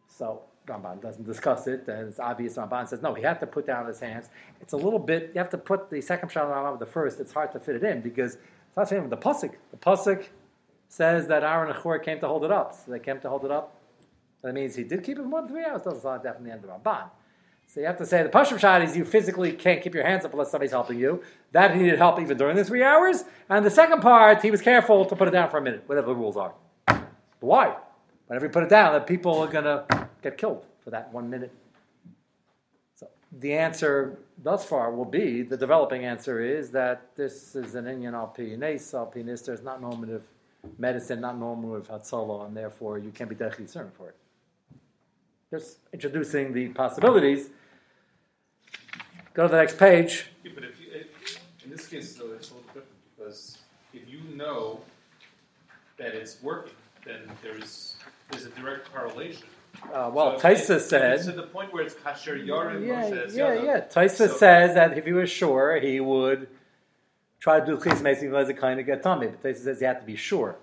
So 0.07 0.41
Ramban 0.67 1.01
doesn't 1.01 1.25
discuss 1.25 1.67
it, 1.67 1.87
and 1.87 2.07
it's 2.07 2.19
obvious 2.19 2.55
Ramban 2.55 2.87
says, 2.87 3.01
no, 3.01 3.13
he 3.13 3.21
had 3.21 3.39
to 3.41 3.47
put 3.47 3.67
down 3.67 3.85
his 3.85 3.99
hands. 3.99 4.29
It's 4.61 4.73
a 4.73 4.77
little 4.77 4.99
bit, 4.99 5.31
you 5.33 5.39
have 5.39 5.49
to 5.51 5.57
put 5.57 5.89
the 5.89 6.01
second 6.01 6.31
shot 6.31 6.47
Ramban 6.47 6.79
the 6.79 6.85
first, 6.85 7.19
it's 7.19 7.33
hard 7.33 7.51
to 7.51 7.59
fit 7.59 7.75
it 7.75 7.83
in 7.83 8.01
because 8.01 8.35
it's 8.35 8.77
not 8.77 8.89
saying 8.89 9.09
the 9.09 9.17
Pusik. 9.17 9.53
The 9.71 9.77
Pusik 9.77 10.25
says 10.87 11.27
that 11.27 11.43
Aaron 11.43 11.69
and 11.69 11.79
Chor 11.79 11.99
came 11.99 12.19
to 12.19 12.27
hold 12.27 12.43
it 12.43 12.51
up. 12.51 12.73
So 12.73 12.91
they 12.91 12.99
came 12.99 13.19
to 13.19 13.29
hold 13.29 13.45
it 13.45 13.51
up. 13.51 13.75
That 14.45 14.53
means 14.53 14.75
he 14.75 14.83
did 14.83 15.03
keep 15.03 15.17
it 15.17 15.23
more 15.23 15.41
than 15.41 15.49
three 15.49 15.65
hours. 15.65 15.81
Doesn't 15.81 16.01
sound 16.01 16.21
definitely 16.21 16.51
of 16.51 16.61
Ramban. 16.61 17.09
So 17.65 17.79
you 17.79 17.87
have 17.87 17.97
to 17.97 18.05
say 18.05 18.21
the 18.21 18.29
Pashim 18.29 18.59
shot 18.59 18.83
is 18.83 18.95
you 18.95 19.03
physically 19.03 19.51
can't 19.51 19.81
keep 19.81 19.95
your 19.95 20.05
hands 20.05 20.23
up 20.23 20.33
unless 20.33 20.51
somebody's 20.51 20.69
helping 20.69 20.99
you. 20.99 21.23
That 21.51 21.73
he 21.73 21.81
needed 21.81 21.97
help 21.97 22.19
even 22.19 22.37
during 22.37 22.55
the 22.55 22.63
three 22.63 22.83
hours. 22.83 23.23
And 23.49 23.65
the 23.65 23.71
second 23.71 24.01
part, 24.01 24.43
he 24.43 24.51
was 24.51 24.61
careful 24.61 25.03
to 25.05 25.15
put 25.15 25.27
it 25.27 25.31
down 25.31 25.49
for 25.49 25.57
a 25.57 25.63
minute, 25.63 25.81
whatever 25.87 26.09
the 26.09 26.15
rules 26.15 26.37
are. 26.37 26.53
But 26.85 27.07
why? 27.39 27.75
Whenever 28.27 28.45
you 28.45 28.51
put 28.51 28.61
it 28.61 28.69
down, 28.69 28.93
that 28.93 29.07
people 29.07 29.39
are 29.39 29.47
going 29.47 29.63
to 29.63 30.07
get 30.21 30.37
killed 30.37 30.63
for 30.83 30.91
that 30.91 31.11
one 31.11 31.27
minute. 31.27 31.51
So 32.93 33.07
the 33.39 33.53
answer 33.53 34.19
thus 34.43 34.63
far 34.63 34.91
will 34.91 35.05
be 35.05 35.41
the 35.41 35.57
developing 35.57 36.05
answer 36.05 36.39
is 36.39 36.69
that 36.69 37.15
this 37.15 37.55
is 37.55 37.73
an 37.73 37.85
Inyan 37.85 38.13
Alpi 38.13 38.55
Nes, 38.59 38.91
Alpi 38.91 39.25
Nister, 39.25 39.55
it's 39.55 39.63
not 39.63 39.81
normative 39.81 40.21
medicine, 40.77 41.19
not 41.19 41.35
normative 41.35 41.87
Hatzalah, 41.87 42.45
and 42.45 42.55
therefore 42.55 42.99
you 42.99 43.09
can't 43.09 43.27
be 43.27 43.35
concerned 43.35 43.91
for 43.97 44.09
it. 44.09 44.15
Just 45.51 45.77
introducing 45.93 46.53
the 46.53 46.69
possibilities. 46.69 47.49
Go 49.33 49.43
to 49.47 49.51
the 49.51 49.57
next 49.57 49.77
page. 49.77 50.27
Yeah, 50.43 50.51
but 50.55 50.63
if, 50.63 50.79
you, 50.81 50.87
if 50.91 51.39
in 51.63 51.69
this 51.69 51.87
case, 51.87 52.15
though, 52.15 52.31
it's 52.33 52.49
a 52.51 52.53
little 52.55 52.67
different 52.67 52.87
because 53.15 53.57
if 53.93 54.09
you 54.09 54.21
know 54.35 54.79
that 55.97 56.15
it's 56.15 56.41
working, 56.41 56.73
then 57.05 57.19
there's 57.43 57.95
there's 58.31 58.45
a 58.45 58.49
direct 58.49 58.91
correlation. 58.91 59.43
Uh, 59.93 60.09
well, 60.11 60.39
So 60.39 60.47
Taisa 60.47 60.79
said. 60.79 61.21
to 61.23 61.31
the 61.33 61.43
point 61.43 61.71
where 61.73 61.83
it's 61.83 61.93
kasher 61.95 62.43
yorim 62.43 62.87
Yeah, 62.87 63.03
Moshe 63.11 63.35
yeah, 63.35 63.53
yeah. 63.61 63.79
Taisa 63.81 64.27
So- 64.29 64.37
says 64.37 64.73
that 64.75 64.97
if 64.97 65.05
he 65.05 65.13
was 65.13 65.29
sure, 65.29 65.79
he 65.79 65.99
would 65.99 66.47
try 67.39 67.59
to 67.59 67.65
do 67.65 67.79
chis 67.79 68.01
mason 68.01 68.33
as 68.33 68.49
a 68.49 68.53
kind 68.53 68.79
of 68.79 68.85
get 68.85 69.03
tummy. 69.03 69.27
But 69.27 69.43
Taisa 69.43 69.57
says 69.65 69.81
you 69.81 69.87
have 69.87 69.99
to 69.99 70.05
be 70.05 70.15
sure. 70.15 70.55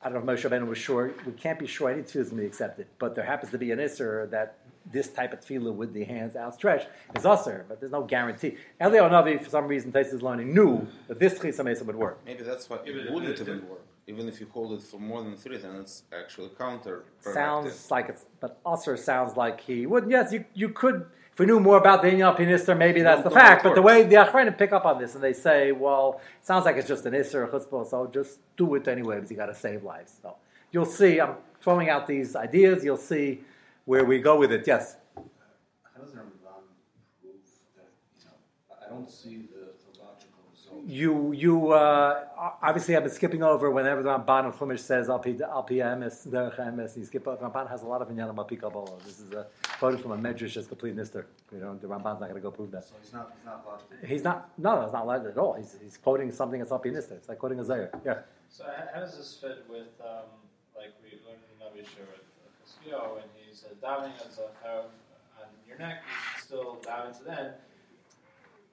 I 0.00 0.08
don't 0.08 0.24
know 0.24 0.32
if 0.32 0.40
Moshe 0.40 0.48
Rabbeinu 0.48 0.66
was 0.68 0.78
sure. 0.78 1.12
We 1.26 1.32
can't 1.32 1.58
be 1.58 1.66
sure 1.66 1.90
any 1.90 2.02
tefillah 2.02 2.20
is 2.20 2.28
going 2.30 2.36
to 2.38 2.42
be 2.42 2.46
accepted. 2.46 2.86
But 2.98 3.14
there 3.16 3.24
happens 3.24 3.50
to 3.50 3.58
be 3.58 3.72
an 3.72 3.78
isser 3.80 4.30
that 4.30 4.58
this 4.92 5.08
type 5.08 5.32
of 5.32 5.40
tefillah 5.40 5.74
with 5.74 5.92
the 5.92 6.04
hands 6.04 6.36
outstretched 6.36 6.86
is 7.16 7.26
usher, 7.26 7.66
but 7.68 7.80
there's 7.80 7.92
no 7.92 8.04
guarantee. 8.04 8.56
Eliyahu 8.80 9.10
Navi, 9.10 9.42
for 9.42 9.50
some 9.50 9.66
reason, 9.66 9.90
Taisa 9.90 10.14
is 10.14 10.22
learning, 10.22 10.54
knew 10.54 10.86
that 11.08 11.18
this 11.18 11.38
chis 11.40 11.58
mason 11.62 11.86
would 11.88 11.96
work. 11.96 12.20
Maybe 12.24 12.42
that's 12.44 12.70
why 12.70 12.78
it 12.84 13.12
wouldn't 13.12 13.32
it- 13.32 13.40
it- 13.40 13.48
even 13.48 13.68
work. 13.68 13.80
Even 14.06 14.26
if 14.26 14.40
you 14.40 14.46
hold 14.50 14.72
it 14.72 14.82
for 14.82 14.98
more 14.98 15.22
than 15.22 15.36
three, 15.36 15.58
then 15.58 15.74
it's 15.76 16.04
actually 16.18 16.48
counter. 16.56 17.04
Sounds 17.20 17.90
like 17.90 18.08
it's, 18.08 18.24
but 18.40 18.58
usher 18.64 18.96
sounds 18.96 19.36
like 19.36 19.60
he 19.60 19.84
would. 19.84 20.10
Yes, 20.10 20.32
you, 20.32 20.46
you 20.54 20.70
could. 20.70 21.04
If 21.38 21.42
we 21.42 21.46
knew 21.46 21.60
more 21.60 21.76
about 21.78 22.02
the 22.02 22.08
Inyan 22.10 22.36
Pinister, 22.36 22.74
maybe 22.74 23.00
that's 23.00 23.22
No, 23.22 23.28
the 23.30 23.34
fact. 23.36 23.62
But 23.62 23.76
the 23.76 23.80
course. 23.80 23.94
way 23.94 24.02
the 24.02 24.16
Achronim 24.16 24.58
pick 24.58 24.72
up 24.72 24.84
on 24.84 24.98
this, 24.98 25.14
and 25.14 25.22
they 25.22 25.32
say, 25.32 25.70
well, 25.70 26.20
it 26.40 26.44
sounds 26.44 26.64
like 26.64 26.74
it's 26.74 26.88
just 26.88 27.06
an 27.06 27.12
Isser 27.14 27.46
or 27.46 27.46
Chutzpah, 27.46 27.86
so 27.88 28.08
just 28.12 28.40
do 28.56 28.74
it 28.74 28.88
anyway 28.88 29.14
because 29.14 29.30
you 29.30 29.36
got 29.36 29.46
to 29.46 29.54
save 29.54 29.84
lives. 29.84 30.18
So 30.20 30.34
you'll 30.72 30.84
see. 30.84 31.20
I'm 31.20 31.34
throwing 31.60 31.90
out 31.90 32.08
these 32.08 32.34
ideas. 32.34 32.82
You'll 32.84 32.96
see 32.96 33.44
where 33.84 34.04
we 34.04 34.18
go 34.18 34.36
with 34.36 34.50
it. 34.50 34.66
Yes. 34.66 34.96
How 35.14 35.22
does 36.02 36.10
Ramban 36.10 36.64
prove 37.22 37.34
that, 37.76 37.86
you 38.18 38.24
know, 38.24 38.32
I- 38.72 38.86
I 38.86 38.88
don't 38.88 39.08
see 39.08 39.42
the, 39.54 39.60
the 39.60 40.00
logical 40.02 40.37
result. 40.37 40.37
You 40.86 41.32
you 41.32 41.72
uh, 41.72 42.24
obviously 42.62 42.94
have 42.94 43.02
been 43.02 43.12
skipping 43.12 43.42
over 43.42 43.70
whenever 43.70 44.02
the 44.02 44.10
Ramban 44.10 44.46
and 44.46 44.54
Chumash 44.54 44.80
says 44.80 45.10
Al 45.10 45.18
Pi 45.18 45.36
Al 45.42 45.62
Pi 45.62 45.74
Emes 45.74 46.26
Derech 46.26 46.56
Emes. 46.56 46.96
You 46.96 47.04
skip 47.04 47.26
over. 47.26 47.44
Ramban 47.44 47.68
has 47.68 47.82
a 47.82 47.86
lot 47.86 48.00
of 48.00 48.08
inyanim 48.08 48.38
Al 48.38 48.44
Pi 48.44 48.56
Kabbalah. 48.56 48.98
This 49.04 49.18
is 49.20 49.32
a 49.32 49.46
quote 49.78 50.00
from 50.00 50.12
a 50.12 50.16
medrash 50.16 50.54
that's 50.54 50.66
complete 50.66 50.96
nister. 50.96 51.24
You 51.52 51.58
know, 51.58 51.74
the 51.76 51.86
Ramban's 51.88 52.20
not 52.20 52.28
going 52.30 52.34
to 52.34 52.40
go 52.40 52.50
prove 52.50 52.70
that. 52.70 52.84
So 52.84 52.94
he's 53.02 53.12
not, 53.12 53.32
he's 53.36 53.44
not 53.44 53.66
logical. 53.66 54.08
He's 54.08 54.24
not. 54.24 54.50
No, 54.56 54.76
no, 54.76 54.82
it's 54.82 54.92
not 54.92 55.06
like 55.06 55.24
at 55.24 55.36
all. 55.36 55.54
He's, 55.54 55.76
he's 55.82 55.96
quoting 55.96 56.30
something 56.32 56.58
that's 56.58 56.72
Al 56.72 56.78
Pi 56.78 56.90
nister. 56.90 57.12
It's 57.12 57.28
like 57.28 57.38
quoting 57.38 57.60
a 57.60 57.64
Zayir. 57.64 57.90
Yeah. 58.04 58.20
So 58.48 58.64
how 58.64 58.84
how 58.94 59.00
does 59.00 59.16
this 59.18 59.36
fit 59.40 59.64
with, 59.68 59.92
um, 60.00 60.24
like 60.76 60.94
we 61.02 61.18
learned 61.26 61.42
in 61.52 61.56
Navi 61.60 61.84
Shur 61.84 62.06
with 62.08 62.24
Koskio, 62.64 63.16
when 63.16 63.24
he 63.36 63.52
says 63.52 63.76
davening 63.82 64.14
on 64.66 64.84
your 65.66 65.78
neck, 65.78 66.02
you 66.06 66.14
should 66.34 66.44
still 66.44 66.78
daven 66.82 67.16
to 67.18 67.24
then. 67.24 67.52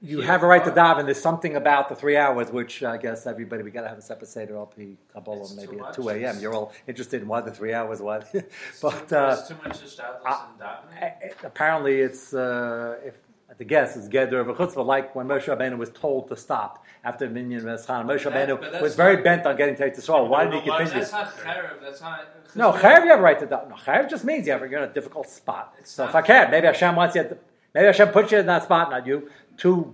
You 0.05 0.21
have 0.21 0.43
a 0.43 0.47
right 0.47 0.63
to 0.63 0.71
daven. 0.71 1.05
There's 1.05 1.21
something 1.21 1.55
about 1.55 1.89
the 1.89 1.95
three 1.95 2.17
hours, 2.17 2.51
which 2.51 2.83
I 2.83 2.97
guess 2.97 3.25
everybody 3.27 3.63
we 3.63 3.71
got 3.71 3.81
to 3.81 3.89
have 3.89 3.97
a 3.97 4.01
separate 4.01 4.27
seder 4.29 4.55
LP 4.55 4.97
Kabbalah 5.13 5.49
maybe 5.55 5.79
at 5.79 5.93
two 5.93 6.09
a.m. 6.09 6.39
You're 6.39 6.53
all 6.53 6.71
interested 6.87 7.21
in 7.21 7.27
what 7.27 7.45
the 7.45 7.51
three 7.51 7.73
hours 7.73 7.99
what, 8.01 8.31
but 8.81 9.09
too, 9.09 9.15
uh, 9.15 9.47
too 9.47 9.55
much 9.63 9.81
established 9.83 10.25
I- 10.25 10.45
in 10.53 10.65
davening. 10.65 11.01
a- 11.01 11.25
a- 11.43 11.47
apparently 11.47 12.01
it's 12.01 12.33
uh, 12.33 12.97
if 13.03 13.15
the 13.57 13.63
guess 13.63 13.95
is 13.95 14.09
Geder 14.09 14.39
of 14.41 14.47
a 14.49 14.53
chutzpah, 14.53 14.85
like 14.85 15.15
when 15.15 15.27
Moshe 15.27 15.45
Rabbeinu 15.45 15.77
was 15.77 15.89
told 15.91 16.27
to 16.29 16.35
stop 16.35 16.83
after 17.03 17.29
Minyan 17.29 17.61
Veschan. 17.63 18.05
Moshe 18.05 18.29
Rabbeinu 18.29 18.81
was 18.81 18.95
very 18.95 19.15
not- 19.15 19.23
bent 19.23 19.45
on 19.45 19.55
getting 19.55 19.75
to 19.77 19.89
Yisrael. 19.89 20.27
Why 20.27 20.45
did 20.45 20.61
he 20.63 20.69
Why- 20.69 20.77
continue? 20.79 21.01
That's 21.01 21.11
not 21.13 21.35
charev. 21.37 21.81
That's 21.81 22.01
not. 22.01 22.25
No, 22.55 22.71
chayav 22.71 23.03
you 23.03 23.09
have 23.11 23.19
a 23.19 23.23
right 23.23 23.39
to 23.39 23.47
daven. 23.47 23.69
No, 23.69 23.75
chayav 23.75 24.09
just 24.09 24.23
means 24.23 24.45
you 24.47 24.53
have 24.53 24.61
you're 24.69 24.83
in 24.83 24.89
a 24.89 24.93
difficult 24.93 25.27
spot. 25.29 25.73
It's 25.79 25.91
so 25.91 26.05
if 26.05 26.15
I 26.15 26.21
can, 26.21 26.51
maybe 26.51 26.67
Hashem 26.67 26.95
wants 26.95 27.15
you. 27.15 27.23
To, 27.23 27.37
maybe 27.75 27.85
Hashem 27.85 28.09
puts 28.09 28.31
you 28.31 28.39
in 28.39 28.47
that 28.47 28.63
spot, 28.63 28.89
not 28.89 29.05
you, 29.05 29.29
to 29.57 29.93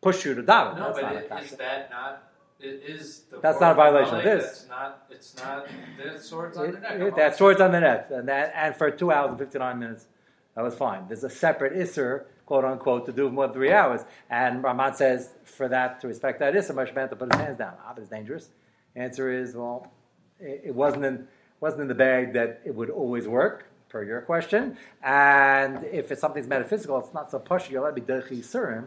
push 0.00 0.24
you 0.24 0.34
to 0.34 0.42
daven. 0.42 0.76
No, 0.78 0.92
That's 0.92 1.00
but 1.00 1.02
not 1.30 1.40
it, 1.40 1.44
is 1.44 1.50
that 1.56 1.90
not? 1.90 2.28
It 2.60 2.82
is 2.86 3.22
the. 3.30 3.40
That's 3.40 3.60
not 3.60 3.72
a 3.72 3.74
violation 3.74 4.14
of 4.18 4.22
this. 4.22 4.44
That's 4.44 4.68
not. 4.68 5.06
It's 5.10 5.36
not. 5.36 5.66
There's 5.98 6.22
swords 6.22 6.56
on 6.56 6.70
the 6.70 6.78
neck. 6.78 6.90
it- 6.92 6.94
Amalek. 6.96 7.16
that's 7.16 7.40
words 7.40 7.60
on 7.60 7.72
the 7.72 7.80
net, 7.80 8.08
and 8.12 8.28
that, 8.28 8.52
and 8.54 8.76
for 8.76 8.88
two 8.92 9.10
hours 9.10 9.30
and 9.30 9.38
fifty 9.38 9.58
nine 9.58 9.80
minutes, 9.80 10.06
that 10.54 10.62
was 10.62 10.74
fine. 10.76 11.08
There's 11.08 11.24
a 11.24 11.30
separate 11.30 11.72
isser, 11.74 12.24
quote 12.46 12.64
unquote, 12.64 13.06
to 13.06 13.12
do 13.12 13.28
more 13.30 13.46
than 13.48 13.54
three 13.54 13.72
hours, 13.72 14.02
and 14.30 14.62
Ramat 14.62 14.94
says 14.94 15.30
for 15.42 15.66
that 15.68 16.00
to 16.02 16.06
respect 16.08 16.38
that 16.38 16.54
isser, 16.54 16.72
Moshe 16.72 16.94
Rabbeinu 16.94 17.10
to 17.10 17.16
put 17.16 17.32
his 17.32 17.40
hands 17.40 17.58
down. 17.58 17.74
Ah, 17.84 17.92
but 17.94 18.02
it's 18.02 18.10
dangerous. 18.10 18.50
Answer 18.94 19.32
is 19.32 19.56
well, 19.56 19.90
it, 20.38 20.62
it 20.66 20.74
wasn't 20.74 21.04
in 21.04 21.26
wasn't 21.60 21.82
in 21.82 21.88
the 21.88 21.94
bag 21.96 22.32
that 22.34 22.60
it 22.64 22.74
would 22.74 22.90
always 22.90 23.26
work. 23.26 23.66
Per 23.92 24.02
your 24.02 24.22
question, 24.22 24.78
and 25.02 25.84
if 25.84 26.10
it's 26.10 26.22
something's 26.22 26.46
metaphysical, 26.46 26.98
it's 26.98 27.12
not 27.12 27.30
so 27.30 27.38
pushy. 27.38 27.72
You'll 27.72 27.84
let 27.84 27.94
me 27.94 28.00
dechi 28.00 28.38
surim 28.38 28.86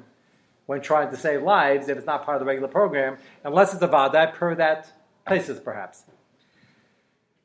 when 0.65 0.81
trying 0.81 1.11
to 1.11 1.15
save 1.15 1.43
lives 1.43 1.87
if 1.89 1.95
it's 1.95 2.07
not 2.07 2.25
part 2.25 2.37
of 2.37 2.39
the 2.39 2.47
regular 2.47 2.67
program, 2.67 3.17
unless 3.43 3.71
it's 3.71 3.83
about 3.83 4.13
that 4.13 4.33
per 4.33 4.55
that 4.55 4.91
basis, 5.29 5.59
perhaps. 5.59 6.05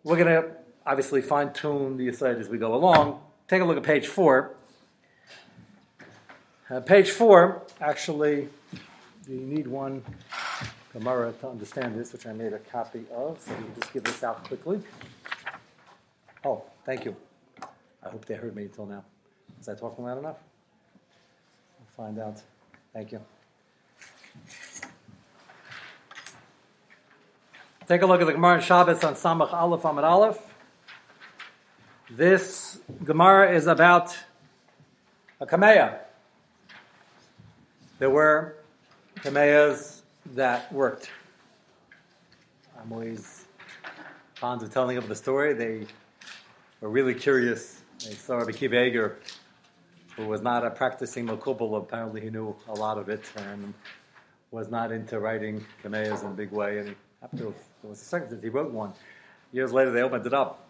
We're 0.04 0.16
going 0.16 0.42
to 0.42 0.52
obviously 0.86 1.20
fine 1.20 1.52
tune 1.52 1.98
the 1.98 2.08
aside 2.08 2.38
as 2.38 2.48
we 2.48 2.56
go 2.56 2.74
along. 2.74 3.20
Take 3.46 3.60
a 3.60 3.66
look 3.66 3.76
at 3.76 3.82
page 3.82 4.06
four. 4.06 4.54
Uh, 6.70 6.80
page 6.80 7.10
four, 7.10 7.60
actually, 7.78 8.48
you 9.28 9.36
need 9.36 9.66
one 9.66 10.02
Gemara 10.94 11.34
to 11.40 11.48
understand 11.50 11.94
this, 11.94 12.14
which 12.14 12.26
I 12.26 12.32
made 12.32 12.54
a 12.54 12.58
copy 12.58 13.04
of, 13.14 13.38
so 13.38 13.52
we 13.52 13.64
can 13.64 13.74
just 13.80 13.92
give 13.92 14.04
this 14.04 14.24
out 14.24 14.44
quickly. 14.44 14.80
Oh, 16.42 16.64
thank 16.86 17.04
you. 17.04 17.14
I 18.02 18.09
hope 18.09 18.25
they 18.25 18.35
heard 18.35 18.54
me 18.57 18.64
until 18.64 18.87
now. 18.87 19.04
Was 19.59 19.69
I 19.69 19.75
talking 19.75 20.04
loud 20.04 20.19
enough? 20.19 20.38
We'll 21.78 22.07
find 22.07 22.19
out. 22.19 22.40
Thank 22.92 23.12
you. 23.12 23.21
Take 27.87 28.02
a 28.02 28.07
look 28.07 28.21
at 28.21 28.26
the 28.26 28.33
Gemara 28.33 28.61
Shabbos 28.62 29.02
on 29.02 29.14
Samach 29.14 29.52
Aleph 29.52 29.85
Amid 29.85 30.04
Aleph. 30.04 30.38
This 32.09 32.78
Gemara 33.04 33.52
is 33.52 33.66
about 33.66 34.16
a 35.40 35.47
Kameya. 35.47 35.99
There 37.99 38.11
were 38.11 38.57
Kameyas 39.16 40.00
that 40.35 40.73
worked. 40.73 41.11
I'm 42.80 42.92
always 42.92 43.45
fond 44.37 44.62
of 44.62 44.73
telling 44.73 44.97
of 44.97 45.09
the 45.09 45.14
story. 45.14 45.52
They 45.52 45.87
were 46.80 46.88
really 46.88 47.14
curious. 47.14 47.79
They 48.04 48.14
saw 48.14 48.38
Rabbi 48.38 48.52
Akiva 48.52 48.87
Eiger, 48.87 49.19
who 50.16 50.26
was 50.26 50.40
not 50.40 50.64
a 50.64 50.71
practicing 50.71 51.26
Makubal. 51.26 51.76
Apparently, 51.76 52.23
he 52.23 52.30
knew 52.30 52.57
a 52.69 52.75
lot 52.75 52.97
of 52.97 53.11
it 53.11 53.23
and 53.37 53.75
was 54.50 54.71
not 54.71 54.90
into 54.90 55.21
writing 55.21 55.64
Kameyas 55.85 56.23
in 56.23 56.28
a 56.28 56.35
big 56.35 56.50
way. 56.50 56.78
And 56.78 56.88
he, 56.88 56.95
after 57.23 57.37
there 57.37 57.52
was 57.83 58.00
a 58.00 58.04
circumstance, 58.04 58.42
he 58.42 58.49
wrote 58.49 58.73
one. 58.73 58.95
Years 59.52 59.73
later, 59.73 59.90
they 59.90 60.00
opened 60.02 60.25
it 60.25 60.33
up, 60.33 60.66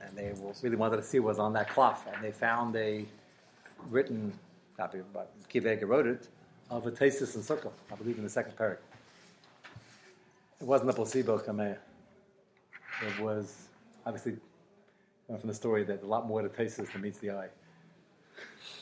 and 0.00 0.16
they 0.16 0.32
really 0.62 0.76
wanted 0.76 0.98
to 0.98 1.02
see 1.02 1.18
what 1.18 1.30
was 1.30 1.38
on 1.40 1.52
that 1.54 1.68
cloth. 1.68 2.06
And 2.12 2.22
they 2.22 2.30
found 2.30 2.76
a 2.76 3.04
written 3.88 4.32
copy, 4.76 5.00
but 5.12 5.32
Kiva 5.48 5.72
Eger 5.72 5.86
wrote 5.86 6.06
it, 6.06 6.28
of 6.70 6.86
a 6.86 6.92
Tesis 6.92 7.34
and 7.34 7.42
Sukkah, 7.42 7.72
I 7.90 7.96
believe 7.96 8.18
in 8.18 8.24
the 8.24 8.30
second 8.30 8.56
parak. 8.56 8.78
It 10.60 10.66
wasn't 10.66 10.90
a 10.90 10.92
placebo 10.92 11.38
Kameya. 11.38 11.78
It 13.06 13.20
was 13.20 13.68
obviously 14.06 14.36
from 15.36 15.48
the 15.48 15.54
story 15.54 15.84
that 15.84 16.02
a 16.02 16.06
lot 16.06 16.26
more 16.26 16.42
to 16.42 16.48
Tesis 16.48 16.92
than 16.92 17.02
meets 17.02 17.18
the 17.18 17.30
eye. 17.30 17.48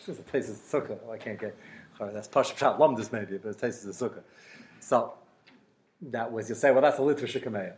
It's 0.07 0.19
a 0.19 0.23
Tesis 0.23 0.59
Sukkah. 0.71 0.99
Oh, 1.07 1.12
I 1.12 1.19
can't 1.19 1.41
get. 1.41 1.57
Sorry, 1.99 2.12
that's 2.12 2.29
Pasha 2.29 2.55
Pshat 2.55 3.12
maybe, 3.12 3.38
but 3.38 3.49
it's 3.49 3.61
Tesis 3.61 3.85
and 3.85 3.95
Sukkah. 3.95 4.23
So 4.81 5.15
that 6.03 6.31
was 6.31 6.49
you'll 6.49 6.59
say, 6.59 6.71
well, 6.71 6.83
that's 6.83 6.99
a 6.99 7.03
literature 7.03 7.41
Kameya. 7.41 7.75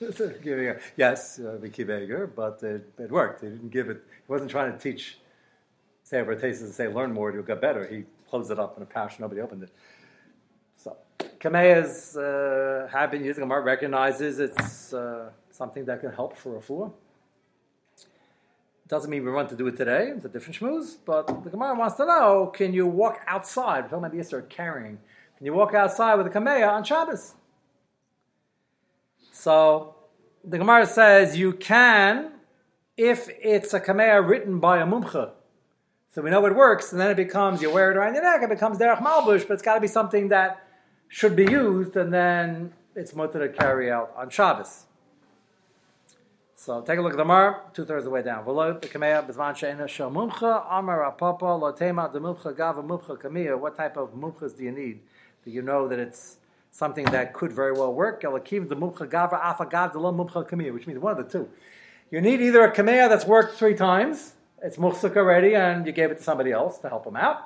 Giving 0.42 0.68
a- 0.68 0.80
yes, 0.96 1.38
uh, 1.38 1.56
Vicky 1.58 1.84
but 1.84 2.60
it, 2.62 2.92
it 2.98 3.10
worked. 3.10 3.42
He 3.42 3.48
didn't 3.48 3.70
give 3.70 3.88
it. 3.90 4.02
He 4.26 4.32
wasn't 4.32 4.50
trying 4.50 4.72
to 4.72 4.78
teach 4.78 5.18
say 6.02 6.20
over 6.20 6.36
Tesis 6.36 6.60
and 6.62 6.72
say 6.72 6.88
learn 6.88 7.12
more, 7.12 7.32
you'll 7.32 7.42
get 7.42 7.60
better. 7.60 7.86
He 7.86 8.04
closed 8.28 8.50
it 8.50 8.58
up 8.58 8.76
in 8.76 8.82
a 8.82 8.86
pouch, 8.86 9.18
nobody 9.18 9.40
opened 9.40 9.62
it. 9.62 9.70
So 10.76 10.96
Kameyas 11.18 12.16
uh, 12.16 12.88
have 12.88 13.10
been 13.10 13.24
used. 13.24 13.38
Gemara 13.38 13.62
recognizes 13.62 14.38
it's 14.38 14.92
uh, 14.92 15.30
something 15.50 15.84
that 15.86 16.00
can 16.00 16.12
help 16.12 16.36
for 16.36 16.56
a 16.56 16.60
fool. 16.60 16.96
Doesn't 18.86 19.10
mean 19.10 19.24
we 19.24 19.32
want 19.32 19.48
to 19.48 19.56
do 19.56 19.66
it 19.66 19.76
today. 19.76 20.12
It's 20.14 20.24
a 20.26 20.28
different 20.28 20.60
shmooze. 20.60 20.96
But 21.04 21.26
the 21.42 21.50
Gemara 21.50 21.74
wants 21.74 21.96
to 21.96 22.04
know: 22.04 22.52
Can 22.54 22.74
you 22.74 22.86
walk 22.86 23.20
outside? 23.26 23.84
We're 23.84 23.88
talking 24.00 24.18
about 24.18 24.30
the 24.30 24.42
carrying. 24.42 24.98
Can 25.38 25.46
you 25.46 25.54
walk 25.54 25.74
outside 25.74 26.16
with 26.16 26.26
a 26.26 26.30
kameya 26.30 26.70
on 26.70 26.84
Shabbos? 26.84 27.34
So 29.32 29.96
the 30.44 30.58
Gemara 30.58 30.86
says 30.86 31.36
you 31.36 31.52
can 31.54 32.32
if 32.96 33.28
it's 33.42 33.72
a 33.72 33.80
kameya 33.80 34.26
written 34.26 34.60
by 34.60 34.78
a 34.78 34.86
mumcha. 34.86 35.32
So 36.10 36.22
we 36.22 36.30
know 36.30 36.44
it 36.46 36.54
works, 36.54 36.92
and 36.92 37.00
then 37.00 37.10
it 37.10 37.16
becomes 37.16 37.60
you 37.60 37.70
wear 37.70 37.90
it 37.90 37.96
around 37.96 38.14
your 38.14 38.22
neck. 38.22 38.42
It 38.42 38.50
becomes 38.50 38.78
derech 38.78 39.02
malbush, 39.02 39.48
but 39.48 39.54
it's 39.54 39.62
got 39.62 39.74
to 39.74 39.80
be 39.80 39.88
something 39.88 40.28
that 40.28 40.64
should 41.08 41.34
be 41.34 41.44
used, 41.44 41.96
and 41.96 42.12
then 42.12 42.72
it's 42.94 43.14
mutter 43.14 43.48
to 43.48 43.52
carry 43.52 43.90
out 43.90 44.12
on 44.16 44.30
Shabbos. 44.30 44.84
So 46.64 46.80
take 46.80 46.98
a 46.98 47.02
look 47.02 47.12
at 47.12 47.18
the 47.18 47.26
Mar, 47.26 47.60
two 47.74 47.84
thirds 47.84 47.98
of 47.98 48.04
the 48.04 48.10
way 48.10 48.22
down. 48.22 48.46
What 48.46 48.80
type 53.76 53.98
of 53.98 54.14
mumchas 54.14 54.56
do 54.56 54.64
you 54.64 54.72
need? 54.72 55.00
Do 55.44 55.50
you 55.50 55.60
know 55.60 55.88
that 55.88 55.98
it's 55.98 56.38
something 56.70 57.04
that 57.04 57.34
could 57.34 57.52
very 57.52 57.72
well 57.72 57.92
work? 57.92 58.22
Which 58.22 58.50
means 58.62 58.72
one 58.72 58.94
of 61.12 61.18
the 61.18 61.28
two. 61.30 61.50
You 62.10 62.22
need 62.22 62.40
either 62.40 62.64
a 62.64 62.74
kameya 62.74 63.10
that's 63.10 63.26
worked 63.26 63.58
three 63.58 63.74
times, 63.74 64.32
it's 64.62 64.78
muhsuk 64.78 65.18
already, 65.18 65.54
and 65.54 65.86
you 65.86 65.92
gave 65.92 66.12
it 66.12 66.16
to 66.16 66.22
somebody 66.22 66.50
else 66.50 66.78
to 66.78 66.88
help 66.88 67.04
them 67.04 67.16
out, 67.16 67.42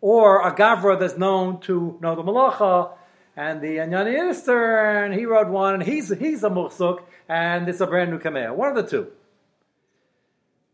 or 0.00 0.44
a 0.44 0.52
gavra 0.52 0.98
that's 0.98 1.16
known 1.16 1.60
to 1.60 1.96
know 2.02 2.16
the 2.16 2.24
malacha 2.24 2.90
and 3.36 3.60
the 3.60 3.76
Anyani 3.76 4.14
Minister, 4.14 5.04
and 5.04 5.14
he 5.14 5.24
wrote 5.24 5.46
one, 5.46 5.74
and 5.74 5.84
he's 5.84 6.08
he's 6.08 6.42
a 6.42 6.50
muhsuk, 6.50 7.04
and 7.30 7.68
it's 7.68 7.80
a 7.80 7.86
brand 7.86 8.10
new 8.10 8.18
kameya. 8.18 8.52
One 8.52 8.70
of 8.70 8.74
the 8.74 8.90
two. 8.90 9.12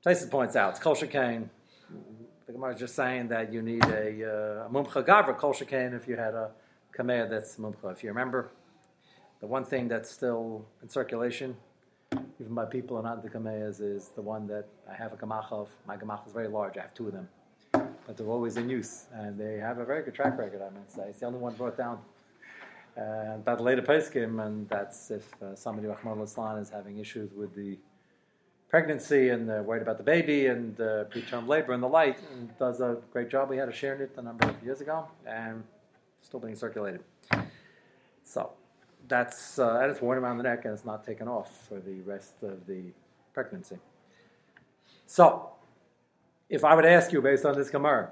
Tyson 0.02 0.30
points 0.30 0.56
out, 0.56 0.70
it's 0.70 0.78
kol 0.78 0.96
shekain. 0.96 1.50
The 2.46 2.52
Gemara 2.52 2.72
is 2.72 2.80
just 2.80 2.94
saying 2.94 3.28
that 3.28 3.52
you 3.52 3.60
need 3.60 3.84
a, 3.84 4.62
uh, 4.62 4.66
a 4.66 4.70
mumcha 4.72 5.04
gavra 5.04 5.36
kol 5.36 5.52
shekain 5.52 5.94
if 5.94 6.08
you 6.08 6.16
had 6.16 6.32
a 6.32 6.52
kameya 6.96 7.28
that's 7.28 7.56
mumcha. 7.56 7.92
If 7.92 8.02
you 8.02 8.08
remember, 8.08 8.48
the 9.40 9.46
one 9.46 9.64
thing 9.64 9.86
that's 9.86 10.10
still 10.10 10.64
in 10.82 10.88
circulation, 10.88 11.56
even 12.40 12.54
by 12.54 12.64
people 12.64 12.96
who 12.96 13.02
are 13.02 13.14
not 13.14 13.22
into 13.22 13.38
kameyas, 13.38 13.82
is 13.82 14.08
the 14.14 14.22
one 14.22 14.46
that 14.46 14.66
I 14.90 14.94
have 14.94 15.12
a 15.12 15.16
gamach 15.16 15.52
of. 15.52 15.68
My 15.86 15.98
gamach 15.98 16.26
is 16.26 16.32
very 16.32 16.48
large. 16.48 16.78
I 16.78 16.82
have 16.82 16.94
two 16.94 17.08
of 17.08 17.12
them, 17.12 17.28
but 17.72 18.16
they're 18.16 18.28
always 18.28 18.56
in 18.56 18.70
use, 18.70 19.06
and 19.12 19.38
they 19.38 19.58
have 19.58 19.76
a 19.76 19.84
very 19.84 20.02
good 20.02 20.14
track 20.14 20.38
record. 20.38 20.62
I 20.62 20.70
say, 20.88 21.10
it's 21.10 21.20
the 21.20 21.26
only 21.26 21.38
one 21.38 21.52
brought 21.54 21.76
down 21.76 21.98
uh, 22.98 23.34
about 23.34 23.58
the 23.58 23.64
later 23.64 23.82
poskim, 23.82 24.44
and 24.44 24.68
that's 24.68 25.10
if 25.10 25.42
uh, 25.42 25.54
somebody 25.54 25.86
Rahman 25.86 26.20
Islam 26.20 26.58
is 26.58 26.70
having 26.70 26.98
issues 26.98 27.32
with 27.32 27.54
the 27.54 27.78
pregnancy 28.68 29.28
and 29.28 29.50
uh, 29.50 29.62
worried 29.64 29.82
about 29.82 29.98
the 29.98 30.02
baby 30.02 30.46
and 30.46 30.80
uh, 30.80 31.04
preterm 31.04 31.46
labor 31.46 31.72
and 31.72 31.82
the 31.82 31.88
like, 31.88 32.18
and 32.32 32.56
does 32.58 32.80
a 32.80 32.98
great 33.12 33.28
job. 33.28 33.50
We 33.50 33.56
had 33.56 33.68
a 33.68 33.72
sharing 33.72 34.00
it 34.00 34.12
a 34.16 34.22
number 34.22 34.48
of 34.48 34.62
years 34.64 34.80
ago, 34.80 35.06
and 35.26 35.62
still 36.20 36.40
being 36.40 36.56
circulated. 36.56 37.00
So 38.24 38.52
that's 39.08 39.58
uh, 39.58 39.80
and 39.82 39.90
it's 39.90 40.00
worn 40.00 40.18
around 40.18 40.38
the 40.38 40.44
neck, 40.44 40.64
and 40.64 40.74
it's 40.74 40.84
not 40.84 41.04
taken 41.04 41.28
off 41.28 41.66
for 41.68 41.80
the 41.80 42.00
rest 42.00 42.42
of 42.42 42.66
the 42.66 42.82
pregnancy. 43.32 43.78
So, 45.06 45.50
if 46.48 46.64
I 46.64 46.74
would 46.74 46.86
ask 46.86 47.12
you 47.12 47.22
based 47.22 47.44
on 47.44 47.56
this 47.56 47.70
Gemara, 47.70 48.10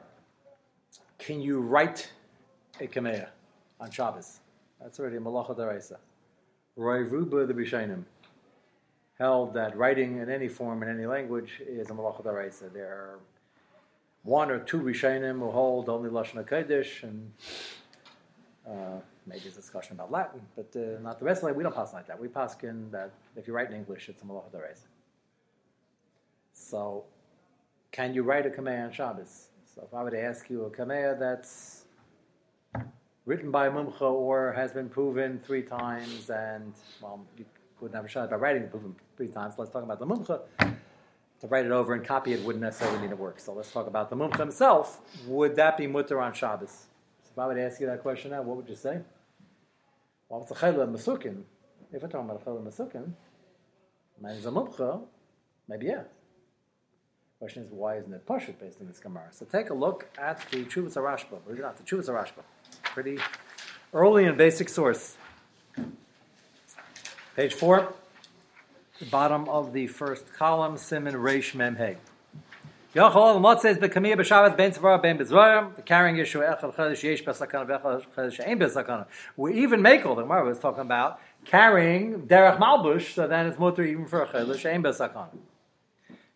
can 1.19 1.41
you 1.41 1.61
write 1.61 2.11
a 2.81 2.87
Kameya 2.87 3.29
on 3.81 3.91
Shabbos? 3.91 4.41
That's 4.85 5.00
already 5.00 5.17
a 5.17 5.21
Malacha 5.21 5.57
Daraisa. 5.57 5.97
Roy 6.76 6.99
Ruba 6.99 7.47
the 7.47 7.55
Bishainim 7.55 8.05
held 9.19 9.55
that 9.55 9.75
writing 9.79 10.19
in 10.19 10.29
any 10.29 10.47
form 10.47 10.83
in 10.83 10.91
any 10.91 11.07
language 11.07 11.62
is 11.67 11.88
a 11.88 11.95
Malacha 11.95 12.23
Daraisa. 12.23 12.71
There 12.71 12.88
are 12.88 13.19
one 14.25 14.50
or 14.50 14.59
two 14.59 14.83
Rishonim 14.83 15.38
who 15.38 15.50
hold 15.50 15.88
only 15.88 16.11
Lashon 16.11 16.45
HaKodesh, 16.45 17.03
and 17.03 17.33
uh, 18.69 19.00
maybe 19.26 19.49
a 19.49 19.53
discussion 19.53 19.97
about 19.97 20.12
Latin, 20.12 20.43
but 20.55 20.71
uh, 20.76 21.00
not 21.00 21.19
the 21.19 21.25
rest 21.25 21.43
of 21.43 21.49
it. 21.49 21.57
We 21.57 21.62
don't 21.62 21.75
pass 21.75 21.95
like 21.95 22.07
that. 22.09 22.21
We 22.21 22.29
pass 22.29 22.55
in 22.62 22.91
that 22.91 23.11
if 23.37 23.49
you 23.49 23.55
write 23.55 23.71
in 23.71 23.76
English, 23.76 24.11
it's 24.11 24.21
a 24.21 24.25
Malach 24.26 24.53
Dareis. 24.53 24.81
So, 26.53 27.05
can 27.91 28.12
you 28.12 28.23
write 28.23 28.45
a 28.45 28.50
Kameh 28.50 28.85
on 28.85 28.93
Shabbos? 28.93 29.49
So, 29.75 29.83
if 29.87 29.95
I 29.95 30.03
were 30.03 30.11
to 30.11 30.23
ask 30.23 30.50
you 30.50 30.67
a 30.67 30.71
Kameh 30.71 31.19
that's 31.19 31.84
written 33.26 33.50
by 33.50 33.69
Mumcha 33.69 34.02
or 34.02 34.52
has 34.52 34.73
been 34.73 34.88
proven 34.88 35.38
three 35.38 35.62
times, 35.62 36.31
and, 36.31 36.73
well, 37.00 37.25
you 37.38 37.45
wouldn't 37.81 37.97
have 37.97 38.04
a 38.04 38.09
shot 38.09 38.31
by 38.31 38.37
writing 38.37 38.62
it 38.62 38.71
proven 38.71 38.95
three 39.16 39.28
times. 39.28 39.54
Let's 39.59 39.71
talk 39.71 39.83
about 39.83 39.99
the 39.99 40.07
Mumcha. 40.07 40.40
To 41.40 41.47
write 41.49 41.66
it 41.66 41.73
over 41.73 41.95
and 41.95 42.04
copy 42.04 42.33
it 42.33 42.43
wouldn't 42.45 42.62
necessarily 42.62 42.99
mean 43.00 43.11
it 43.11 43.19
works. 43.19 43.45
So, 43.45 43.52
let's 43.52 43.71
talk 43.71 43.87
about 43.87 44.11
the 44.11 44.16
Mumcha 44.16 44.38
himself. 44.38 45.00
Would 45.26 45.57
that 45.57 45.76
be 45.76 45.87
mutter 45.87 46.21
on 46.21 46.33
Shabbos? 46.33 46.87
So 47.23 47.31
if 47.33 47.38
I 47.38 47.47
would 47.47 47.59
ask 47.59 47.81
you 47.81 47.87
that 47.87 48.02
question 48.02 48.31
now, 48.31 48.43
what 48.43 48.57
would 48.57 48.69
you 48.69 48.76
say? 48.76 49.00
Well, 50.28 50.43
it's 50.43 50.50
a 50.50 50.54
chayla 50.54 50.90
masukin. 50.90 51.43
If 51.93 52.02
we're 52.02 52.09
talking 52.09 52.28
about 52.28 52.43
a 52.43 52.45
chayla 52.45 52.62
masukin, 52.66 53.12
maybe 54.21 54.37
it's 54.37 54.47
a 54.47 54.50
mumcha, 54.50 55.02
maybe 55.69 55.87
yeah. 55.87 56.02
Question 57.38 57.64
is, 57.64 57.71
why 57.71 57.97
isn't 57.99 58.12
it 58.12 58.26
pashut 58.26 58.59
based 58.59 58.81
on 58.81 58.87
this 58.87 59.00
Gemara? 59.00 59.28
So 59.31 59.45
take 59.45 59.71
a 59.71 59.75
look 59.75 60.09
at 60.16 60.40
the 60.50 60.64
Chuvas 60.64 60.97
Arashba. 60.97 61.38
Or 61.47 61.54
not, 61.54 61.76
the 61.76 61.83
Chuvas 61.83 62.09
Arashba. 62.09 62.43
Pretty 62.95 63.19
early 63.93 64.25
and 64.25 64.39
basic 64.39 64.69
source. 64.69 65.17
Page 67.35 67.53
four, 67.53 67.93
the 69.01 69.07
bottom 69.07 69.49
of 69.49 69.73
the 69.73 69.89
first 69.89 70.33
column, 70.33 70.77
Simon 70.77 71.15
Reish 71.15 71.57
Mem 71.57 71.75
Hey. 71.75 71.97
Ben 72.95 73.11
ben 75.03 75.19
carrying 75.85 76.19
issue 76.19 76.39
Chedesh 76.39 77.03
Yesh 77.03 77.25
Besakana 77.25 78.47
Ein 78.47 78.61
Besakana. 78.61 79.07
We 79.37 79.61
even 79.61 79.83
make 79.83 80.07
all 80.07 80.15
the 80.15 80.23
Gemara 80.23 80.45
was 80.45 80.61
talking 80.61 80.83
about 80.83 81.19
carrying 81.45 82.29
derech 82.29 82.61
malbush, 82.61 83.13
so 83.13 83.27
then 83.27 83.47
it's 83.47 83.59
mutter 83.59 83.83
even 83.83 84.07
for 84.07 84.23
a 84.23 84.29
Chedesh 84.29 84.73
Besakana. 84.85 85.31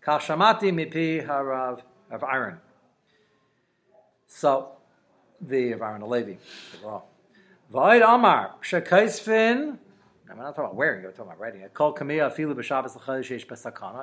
Kal 0.02 0.18
Shamati 0.18 0.72
mipi 0.72 1.24
harav 1.24 1.82
of 2.10 2.24
iron. 2.24 2.58
So 4.26 4.72
the 5.40 5.72
of 5.72 5.82
Aaron 5.82 6.02
Alevi. 6.02 6.38
Void 7.70 8.02
Amar 8.02 8.54
Shekaisfin. 8.62 9.78
I'm 10.30 10.36
not 10.36 10.50
talking 10.50 10.64
about 10.64 10.74
wearing 10.74 11.04
I'm 11.04 11.12
talking 11.12 11.26
about 11.26 11.40
writing 11.40 11.62
it. 11.62 11.72
Kol 11.72 11.94
Kamiya 11.94 12.30
Afilu 12.30 12.54
B'Shabbos 12.54 12.96
L'Chodesh 12.96 13.30
Yesh. 13.30 13.46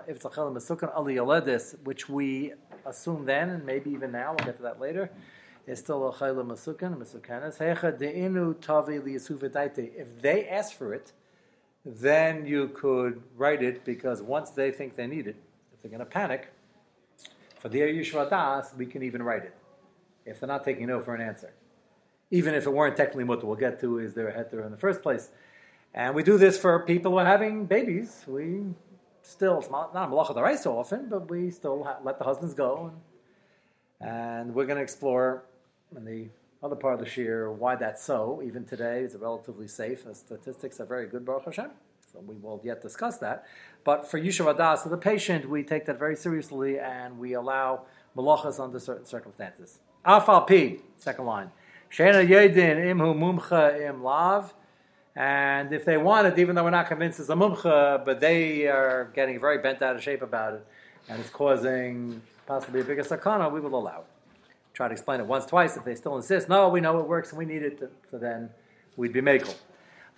If 0.07 0.15
it's 0.15 0.25
a 0.25 0.29
Chel 0.29 0.51
Mesukan 0.51 0.95
Ali 0.95 1.15
Yoledis, 1.15 1.79
which 1.83 2.09
we 2.09 2.53
assume 2.85 3.25
then, 3.25 3.49
and 3.49 3.65
maybe 3.65 3.91
even 3.91 4.11
now, 4.11 4.35
we'll 4.37 4.45
get 4.45 4.57
to 4.57 4.63
that 4.63 4.79
later, 4.79 5.11
is 5.67 5.79
still 5.79 6.07
a 6.09 6.17
Chel 6.17 6.35
Mesukan, 6.35 6.97
Mesukanis. 6.97 7.57
Hecha 7.57 7.99
De'inu 7.99 8.59
Tavi 8.59 8.99
Liyasuv 8.99 9.77
If 9.77 10.21
they 10.21 10.47
ask 10.47 10.73
for 10.73 10.93
it, 10.93 11.11
then 11.85 12.47
you 12.47 12.69
could 12.69 13.21
write 13.37 13.61
it 13.61 13.85
because 13.85 14.21
once 14.21 14.49
they 14.49 14.71
think 14.71 14.95
they 14.95 15.05
need 15.05 15.27
it, 15.27 15.35
if 15.73 15.81
they're 15.81 15.91
going 15.91 15.99
to 15.99 16.05
panic, 16.05 16.51
for 17.59 17.69
the 17.69 17.81
Yishvadas, 17.81 18.75
we 18.75 18.87
can 18.87 19.03
even 19.03 19.21
write 19.21 19.43
it. 19.43 19.55
If 20.25 20.39
they're 20.39 20.47
not 20.47 20.63
taking 20.63 20.87
no 20.87 21.01
for 21.01 21.13
an 21.15 21.21
answer. 21.21 21.53
Even 22.31 22.53
if 22.55 22.65
it 22.65 22.71
weren't 22.71 22.97
technically 22.97 23.23
mutter, 23.23 23.45
we'll 23.45 23.55
get 23.55 23.79
to 23.81 23.99
is 23.99 24.13
there 24.13 24.27
a 24.27 24.33
heter 24.33 24.65
in 24.65 24.71
the 24.71 24.77
first 24.77 25.01
place. 25.01 25.29
And 25.93 26.13
we 26.13 26.23
do 26.23 26.37
this 26.37 26.57
for 26.57 26.79
people 26.85 27.11
who 27.11 27.17
are 27.19 27.25
having 27.25 27.65
babies. 27.65 28.23
We 28.27 28.63
still, 29.21 29.59
it's 29.59 29.69
not, 29.69 29.93
not 29.93 30.09
the 30.09 30.57
so 30.57 30.77
often, 30.77 31.07
but 31.09 31.29
we 31.29 31.51
still 31.51 31.83
ha- 31.83 31.99
let 32.03 32.17
the 32.17 32.25
husbands 32.25 32.53
go. 32.53 32.91
And, 34.01 34.09
and 34.09 34.55
we're 34.55 34.65
going 34.65 34.77
to 34.77 34.83
explore 34.83 35.43
in 35.95 36.03
the 36.03 36.27
other 36.61 36.75
part 36.75 36.95
of 36.95 36.99
the 36.99 37.05
shear 37.05 37.51
why 37.51 37.75
that's 37.75 38.03
so. 38.03 38.41
Even 38.43 38.65
today, 38.65 39.01
it's 39.01 39.15
relatively 39.15 39.67
safe. 39.67 40.03
The 40.03 40.15
statistics 40.15 40.79
are 40.79 40.85
very 40.85 41.07
good, 41.07 41.25
Baruch 41.25 41.45
Hashem. 41.45 41.71
So 42.11 42.19
we 42.19 42.35
will 42.35 42.59
yet 42.63 42.81
discuss 42.81 43.17
that. 43.19 43.45
But 43.83 44.09
for 44.09 44.19
Yishuv 44.19 44.53
Adas, 44.53 44.83
so 44.83 44.89
the 44.89 44.97
patient, 44.97 45.49
we 45.49 45.63
take 45.63 45.85
that 45.85 45.99
very 45.99 46.15
seriously 46.15 46.79
and 46.79 47.19
we 47.19 47.33
allow 47.33 47.83
malachas 48.15 48.59
under 48.59 48.79
certain 48.79 49.05
circumstances. 49.05 49.79
Afal 50.05 50.45
P, 50.47 50.79
second 50.97 51.25
line. 51.25 51.51
Shena 51.91 52.27
Yedin 52.27 52.77
imhu 52.77 53.15
mumcha 53.15 53.89
im 53.89 54.03
lav. 54.03 54.53
And 55.15 55.71
if 55.71 55.85
they 55.85 55.97
want 55.97 56.27
it, 56.27 56.37
even 56.37 56.55
though 56.55 56.63
we're 56.63 56.71
not 56.71 56.87
convinced 56.87 57.19
it's 57.19 57.29
a 57.29 57.33
mumcha, 57.33 58.03
but 58.03 58.19
they 58.19 58.67
are 58.67 59.11
getting 59.15 59.39
very 59.39 59.59
bent 59.59 59.81
out 59.81 59.95
of 59.95 60.03
shape 60.03 60.21
about 60.21 60.55
it, 60.55 60.65
and 61.07 61.21
it's 61.21 61.29
causing 61.29 62.21
possibly 62.45 62.81
a 62.81 62.83
bigger 62.83 63.03
sakana, 63.03 63.49
we 63.51 63.61
will 63.61 63.75
allow 63.75 64.01
it. 64.01 64.07
Try 64.73 64.89
to 64.89 64.91
explain 64.91 65.21
it 65.21 65.25
once, 65.25 65.45
twice. 65.45 65.77
If 65.77 65.85
they 65.85 65.95
still 65.95 66.17
insist, 66.17 66.49
no, 66.49 66.67
we 66.67 66.81
know 66.81 66.99
it 66.99 67.07
works 67.07 67.29
and 67.29 67.39
we 67.39 67.45
need 67.45 67.63
it, 67.63 67.79
so 68.11 68.17
then 68.17 68.49
we'd 68.97 69.13
be 69.13 69.21
makel. 69.21 69.55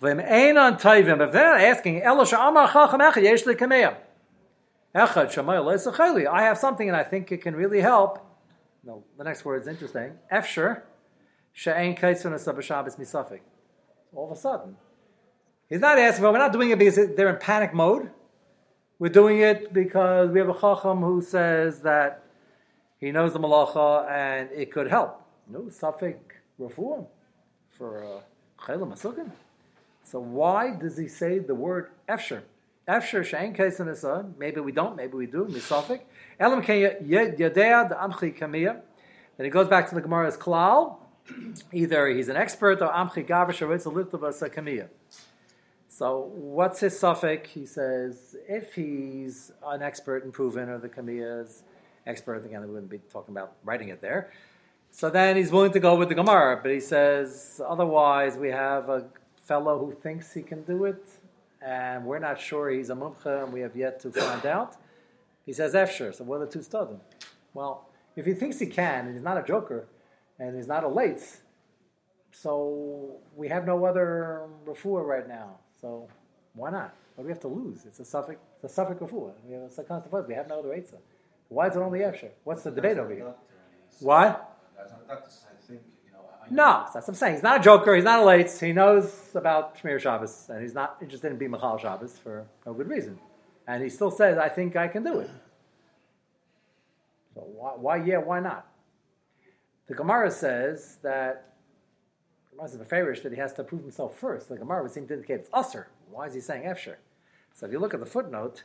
they're 0.00 0.16
not 0.16 1.60
asking, 1.60 2.02
I 2.04 2.14
have 6.42 6.58
something 6.58 6.88
and 6.88 6.96
I 6.96 7.04
think 7.04 7.32
it 7.32 7.42
can 7.42 7.56
really 7.56 7.80
help. 7.80 8.24
No, 8.88 9.04
the 9.18 9.24
next 9.24 9.44
word 9.44 9.60
is 9.60 9.68
interesting. 9.68 10.12
Efsher, 10.32 10.80
she'ein 11.52 11.94
kaitzun 11.94 12.62
Shabbos 12.62 12.96
misafik. 12.96 13.40
All 14.14 14.30
of 14.30 14.36
a 14.36 14.40
sudden, 14.40 14.76
He's 15.68 15.80
not 15.80 15.98
asking, 15.98 16.22
well, 16.22 16.32
we're 16.32 16.38
not 16.38 16.54
doing 16.54 16.70
it 16.70 16.78
because 16.78 16.96
they're 17.14 17.28
in 17.28 17.36
panic 17.36 17.74
mode. 17.74 18.10
We're 18.98 19.10
doing 19.10 19.40
it 19.40 19.74
because 19.74 20.30
we 20.30 20.38
have 20.38 20.48
a 20.48 20.58
chacham 20.58 21.02
who 21.02 21.20
says 21.20 21.80
that 21.80 22.22
he 22.98 23.12
knows 23.12 23.34
the 23.34 23.38
malacha 23.38 24.10
and 24.10 24.48
it 24.52 24.72
could 24.72 24.88
help. 24.88 25.22
No, 25.46 25.64
safik 25.64 26.16
reform 26.56 27.04
for 27.76 27.90
uh, 28.02 28.20
chayla 28.64 28.90
masukin. 28.90 29.30
So 30.02 30.18
why 30.18 30.74
does 30.74 30.96
he 30.96 31.08
say 31.08 31.38
the 31.38 31.54
word 31.54 31.90
efsher? 32.08 32.40
Efsher 32.88 33.20
shein 33.20 33.54
kaisan 33.54 34.38
Maybe 34.38 34.60
we 34.60 34.72
don't. 34.72 34.96
Maybe 34.96 35.14
we 35.14 35.26
do. 35.26 35.44
Misafik. 35.44 36.00
Elam 36.40 36.62
yadea 36.62 37.88
the 37.88 37.94
amchi. 37.94 38.80
Then 39.36 39.44
he 39.44 39.50
goes 39.50 39.68
back 39.68 39.88
to 39.90 39.94
the 39.94 40.00
Gemara's 40.00 40.36
klal. 40.36 40.96
Either 41.72 42.08
he's 42.08 42.28
an 42.28 42.36
expert 42.36 42.80
or 42.80 42.88
amchi 42.88 43.26
gavish 43.26 43.60
or 43.60 43.74
it's 43.74 43.84
a 43.86 43.90
of 43.90 44.22
a 44.22 44.30
kamiya. 44.48 44.88
So 45.98 46.30
what's 46.32 46.78
his 46.78 46.96
suffix? 46.96 47.50
He 47.50 47.66
says 47.66 48.36
if 48.48 48.72
he's 48.72 49.50
an 49.66 49.82
expert 49.82 50.22
in 50.22 50.30
proven 50.30 50.68
or 50.68 50.78
the 50.78 50.88
Kamiyah's 50.88 51.64
expert, 52.06 52.44
again, 52.44 52.60
we 52.60 52.68
wouldn't 52.68 52.88
be 52.88 53.00
talking 53.12 53.34
about 53.34 53.54
writing 53.64 53.88
it 53.88 54.00
there. 54.00 54.30
So 54.92 55.10
then 55.10 55.34
he's 55.34 55.50
willing 55.50 55.72
to 55.72 55.80
go 55.80 55.96
with 55.96 56.08
the 56.08 56.14
Gemara, 56.14 56.60
but 56.62 56.70
he 56.70 56.78
says 56.78 57.60
otherwise 57.66 58.36
we 58.36 58.48
have 58.50 58.88
a 58.88 59.06
fellow 59.42 59.76
who 59.76 59.92
thinks 59.92 60.32
he 60.32 60.42
can 60.42 60.62
do 60.62 60.84
it, 60.84 61.04
and 61.62 62.04
we're 62.04 62.18
not 62.18 62.40
sure 62.40 62.70
he's 62.70 62.90
a 62.90 62.94
mumcha, 62.94 63.44
and 63.44 63.52
we 63.52 63.60
have 63.60 63.76
yet 63.76 64.00
to 64.00 64.10
find 64.10 64.46
out. 64.46 64.76
He 65.44 65.52
says 65.52 65.74
Efsher. 65.74 66.14
So 66.14 66.24
what 66.24 66.36
are 66.40 66.46
the 66.46 66.52
two 66.52 66.60
studim? 66.60 67.00
Well, 67.54 67.88
if 68.16 68.26
he 68.26 68.34
thinks 68.34 68.58
he 68.58 68.66
can, 68.66 69.06
and 69.06 69.14
he's 69.14 69.22
not 69.22 69.38
a 69.38 69.42
joker, 69.42 69.86
and 70.38 70.56
he's 70.56 70.66
not 70.66 70.84
a 70.84 70.88
late, 70.88 71.22
so 72.30 73.16
we 73.34 73.48
have 73.48 73.66
no 73.66 73.84
other 73.84 74.46
refuah 74.66 75.04
right 75.04 75.26
now. 75.28 75.58
So 75.80 76.08
why 76.54 76.70
not? 76.70 76.94
What 77.14 77.24
do 77.24 77.26
we 77.26 77.32
have 77.32 77.40
to 77.40 77.48
lose? 77.48 77.84
It's 77.84 77.98
a 77.98 78.04
suffix, 78.04 78.38
it's 78.54 78.70
a 78.70 78.74
suffix 78.74 79.00
of 79.02 79.12
We 79.12 79.54
have 79.54 79.62
a 79.62 79.70
second 79.70 80.02
We 80.28 80.34
have 80.34 80.48
no 80.48 80.60
other 80.60 80.68
Eitzah. 80.68 80.98
Why 81.48 81.68
is 81.68 81.76
it 81.76 81.80
only 81.80 82.00
Efsher? 82.00 82.30
What's 82.44 82.62
the 82.62 82.70
debate 82.70 82.98
over 82.98 83.12
here? 83.12 83.34
Why? 84.00 84.36
No, 86.50 86.82
that's 86.82 86.94
what 86.94 87.08
I'm 87.08 87.14
saying. 87.14 87.34
He's 87.34 87.42
not 87.42 87.60
a 87.60 87.62
joker. 87.62 87.94
He's 87.94 88.04
not 88.04 88.20
a 88.20 88.24
late. 88.24 88.50
He 88.50 88.72
knows 88.72 89.30
about 89.34 89.78
Shmir 89.78 90.00
Shabbos, 90.00 90.46
and 90.48 90.62
he's 90.62 90.74
not 90.74 90.96
interested 91.00 91.30
in 91.30 91.38
being 91.38 91.50
Machal 91.50 91.78
Shabbos 91.78 92.18
for 92.18 92.46
no 92.64 92.72
good 92.72 92.88
reason. 92.88 93.18
And 93.66 93.82
he 93.82 93.90
still 93.90 94.10
says, 94.10 94.38
"I 94.38 94.48
think 94.48 94.76
I 94.76 94.88
can 94.88 95.02
do 95.02 95.20
it." 95.20 95.30
So 97.34 97.40
why? 97.40 97.72
why 97.76 97.96
yeah, 97.96 98.18
why 98.18 98.40
not? 98.40 98.66
The 99.86 99.94
Gemara 99.94 100.30
says 100.30 100.98
that 101.02 101.54
Gemara 102.50 102.68
is 102.68 102.76
Beferish 102.76 103.22
that 103.22 103.32
he 103.32 103.38
has 103.38 103.52
to 103.54 103.64
prove 103.64 103.82
himself 103.82 104.18
first. 104.18 104.48
The 104.48 104.56
Gemara 104.56 104.82
would 104.82 104.92
seem 104.92 105.06
to 105.08 105.14
indicate 105.14 105.40
it's 105.40 105.50
usher. 105.52 105.88
Why 106.10 106.26
is 106.26 106.34
he 106.34 106.40
saying 106.40 106.64
Efsher? 106.64 106.96
So 107.54 107.66
if 107.66 107.72
you 107.72 107.78
look 107.78 107.94
at 107.94 108.00
the 108.00 108.06
footnote 108.06 108.64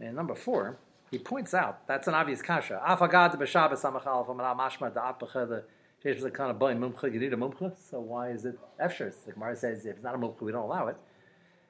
in 0.00 0.14
number 0.14 0.34
four, 0.34 0.78
he 1.10 1.18
points 1.18 1.54
out 1.54 1.86
that's 1.86 2.08
an 2.08 2.14
obvious 2.14 2.42
kasha. 2.42 2.82
Afagad 2.86 3.36
da'apacha 3.36 5.62
the 6.04 6.10
sheish 6.10 6.20
the 6.20 6.30
kind 6.30 6.50
of 6.50 6.58
boy 6.58 6.74
mumcha. 6.74 7.12
You 7.12 7.18
need 7.18 7.32
a 7.32 7.36
mumcha, 7.36 7.72
so 7.90 7.98
why 8.00 8.30
is 8.30 8.44
it 8.44 8.58
Efsher? 8.80 9.12
The 9.24 9.32
Gemara 9.32 9.56
says 9.56 9.86
if 9.86 9.96
it's 9.96 10.04
not 10.04 10.14
a 10.14 10.18
mumcha, 10.18 10.42
we 10.42 10.52
don't 10.52 10.64
allow 10.64 10.88
it. 10.88 10.96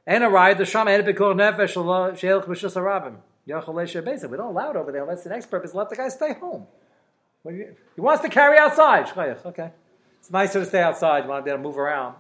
And 0.07 0.23
a 0.23 0.29
ride 0.29 0.59
the 0.59 0.67
shama 0.67 0.91
and 0.91 1.05
nefesh. 1.05 1.77
We 3.47 4.37
don't 4.37 4.47
allow 4.47 4.71
it 4.71 4.77
over 4.77 4.93
there 4.93 5.03
unless 5.03 5.23
the 5.25 5.31
next 5.31 5.51
purpose 5.51 5.75
let 5.75 5.89
the 5.89 5.97
guy 5.97 6.09
stay 6.09 6.35
home. 6.35 6.67
He 7.47 8.01
wants 8.01 8.23
to 8.23 8.29
carry 8.29 8.59
outside. 8.59 9.07
Okay. 9.17 9.71
It's 10.19 10.31
nicer 10.31 10.61
to 10.61 10.67
stay 10.67 10.83
outside. 10.83 11.25
You 11.25 11.31
want 11.31 11.45
to 11.45 11.45
be 11.45 11.51
able 11.51 11.63
to 11.63 11.69
move 11.69 11.79
around. 11.79 12.17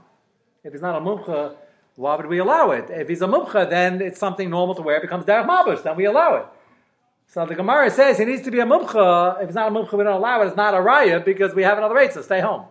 If 0.63 0.73
he's 0.73 0.83
not 0.83 0.97
a 0.97 1.01
mumcha, 1.01 1.57
why 1.97 2.17
would 2.17 2.27
we 2.27 2.39
allow 2.39 2.71
it? 2.73 2.91
If 2.91 3.09
he's 3.09 3.23
a 3.23 3.27
mumcha, 3.27 3.69
then 3.69 4.01
it's 4.03 4.19
something 4.19 4.51
normal 4.51 4.75
to 4.77 4.83
wear. 4.83 4.97
It 4.97 5.03
becomes 5.03 5.25
derech 5.25 5.47
mabush. 5.47 5.83
Then 5.83 5.97
we 5.97 6.05
allow 6.05 6.37
it. 6.37 6.47
So 7.27 7.45
the 7.47 7.55
Gemara 7.55 7.91
says 7.91 8.19
he 8.19 8.25
needs 8.25 8.43
to 8.43 8.51
be 8.51 8.61
a 8.61 8.65
mumcha. 8.65 9.43
If 9.43 9.49
it's 9.49 9.55
not 9.55 9.69
a 9.69 9.75
mumcha, 9.75 9.93
we 9.95 10.05
don't 10.05 10.15
allow 10.15 10.43
it. 10.43 10.47
It's 10.47 10.57
not 10.57 10.75
a 10.75 10.79
raya 10.79 11.25
because 11.25 11.55
we 11.55 11.63
have 11.63 11.79
another 11.79 11.95
rate, 11.95 12.13
so 12.13 12.23
stay 12.23 12.41
home. 12.41 12.67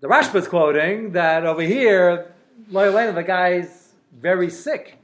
The 0.00 0.08
Rashba 0.08 0.36
is 0.36 0.46
quoting 0.48 1.12
that 1.12 1.46
over 1.46 1.62
here, 1.62 2.34
Loyalena, 2.70 3.14
the 3.14 3.22
guy's 3.22 3.94
very 4.12 4.50
sick. 4.50 4.98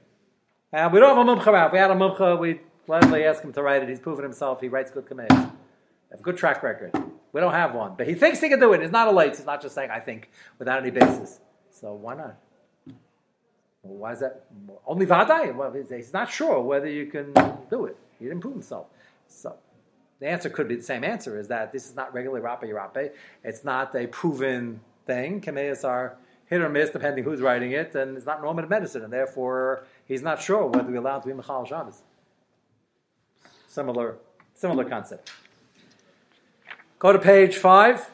And 0.70 0.92
we 0.92 1.00
don't 1.00 1.16
have 1.16 1.26
a 1.26 1.30
mumcha 1.30 1.46
around. 1.46 1.66
If 1.66 1.72
we 1.72 1.78
had 1.78 1.90
a 1.90 1.94
mumcha, 1.94 2.38
we'd 2.38 2.60
gladly 2.86 3.24
ask 3.24 3.42
him 3.42 3.52
to 3.54 3.62
write 3.62 3.82
it. 3.82 3.88
He's 3.88 4.00
proven 4.00 4.22
himself. 4.22 4.60
He 4.60 4.68
writes 4.68 4.90
good 4.90 5.06
commands. 5.06 5.32
Have 5.32 6.20
a 6.20 6.22
good 6.22 6.36
track 6.36 6.62
record. 6.62 6.92
We 7.32 7.40
don't 7.40 7.54
have 7.54 7.74
one. 7.74 7.94
But 7.96 8.06
he 8.06 8.14
thinks 8.14 8.40
he 8.40 8.50
can 8.50 8.60
do 8.60 8.72
it. 8.74 8.82
He's 8.82 8.90
not 8.90 9.08
a 9.08 9.12
late. 9.12 9.36
He's 9.36 9.46
not 9.46 9.62
just 9.62 9.74
saying, 9.74 9.90
I 9.90 10.00
think, 10.00 10.30
without 10.58 10.80
any 10.80 10.90
basis. 10.90 11.40
So 11.70 11.94
why 11.94 12.14
not? 12.14 12.36
Why 13.80 14.12
is 14.12 14.20
that? 14.20 14.44
Only 14.86 15.06
Vadai? 15.06 15.94
He's 15.96 16.12
not 16.12 16.30
sure 16.30 16.60
whether 16.60 16.86
you 16.86 17.06
can 17.06 17.32
do 17.70 17.86
it. 17.86 17.96
He 18.22 18.28
didn't 18.28 18.40
prove 18.40 18.54
himself. 18.54 18.86
So 19.28 19.56
the 20.20 20.28
answer 20.28 20.48
could 20.50 20.68
be 20.68 20.76
the 20.76 20.82
same 20.82 21.04
answer 21.04 21.38
is 21.38 21.48
that 21.48 21.72
this 21.72 21.86
is 21.88 21.94
not 21.96 22.14
regular 22.14 22.40
Rape 22.40 22.72
Rape. 22.94 23.12
It's 23.44 23.64
not 23.64 23.94
a 23.94 24.06
proven 24.06 24.80
thing. 25.06 25.40
Kameas 25.40 25.84
are 25.84 26.16
hit 26.46 26.60
or 26.60 26.68
miss 26.68 26.90
depending 26.90 27.24
who's 27.24 27.40
writing 27.40 27.72
it, 27.72 27.94
and 27.94 28.16
it's 28.16 28.26
not 28.26 28.42
normative 28.42 28.70
medicine, 28.70 29.02
and 29.02 29.12
therefore 29.12 29.84
he's 30.06 30.22
not 30.22 30.40
sure 30.40 30.66
whether 30.66 30.90
we're 30.90 30.98
allowed 30.98 31.20
to 31.20 31.28
be 31.28 31.34
Michal 31.34 31.64
Shabbos. 31.64 32.02
Similar, 33.68 34.16
similar 34.54 34.84
concept. 34.84 35.30
Go 36.98 37.12
to 37.12 37.18
page 37.18 37.56
five. 37.56 38.08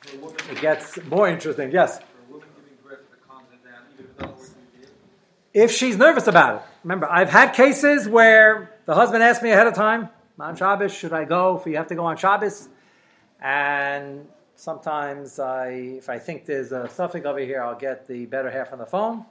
For 0.00 0.16
a 0.16 0.20
woman, 0.20 0.36
It 0.50 0.60
gets 0.60 0.98
more 1.04 1.28
interesting. 1.28 1.70
Yes. 1.72 1.98
for 1.98 2.04
a 2.04 2.32
woman 2.32 2.48
giving 2.54 2.78
birth 2.88 3.04
to 3.04 3.10
the 3.10 3.22
calms 3.28 3.46
her 3.50 3.70
down, 3.70 3.82
even 3.92 4.04
if 4.04 4.10
it 4.10 4.18
doesn't 4.18 4.38
work 4.38 4.46
in 4.46 4.54
the 4.54 4.78
beginning. 4.78 4.94
if 5.52 5.70
she's 5.72 5.96
nervous 5.98 6.26
about 6.28 6.56
it. 6.56 6.62
Remember, 6.86 7.10
I've 7.10 7.30
had 7.30 7.52
cases 7.52 8.08
where 8.08 8.78
the 8.84 8.94
husband 8.94 9.20
asked 9.20 9.42
me 9.42 9.50
ahead 9.50 9.66
of 9.66 9.74
time, 9.74 10.08
on 10.38 10.54
Shabbos, 10.54 10.94
should 10.94 11.12
I 11.12 11.24
go? 11.24 11.58
If 11.58 11.66
you 11.66 11.76
have 11.78 11.88
to 11.88 11.96
go 11.96 12.04
on 12.04 12.16
Shabbos, 12.16 12.68
and 13.40 14.28
sometimes 14.54 15.40
I, 15.40 15.66
if 15.98 16.08
I 16.08 16.20
think 16.20 16.44
there's 16.44 16.70
a 16.70 16.88
suffix 16.88 17.26
over 17.26 17.40
here, 17.40 17.60
I'll 17.60 17.74
get 17.74 18.06
the 18.06 18.26
better 18.26 18.48
half 18.52 18.72
on 18.72 18.78
the 18.78 18.86
phone. 18.86 19.24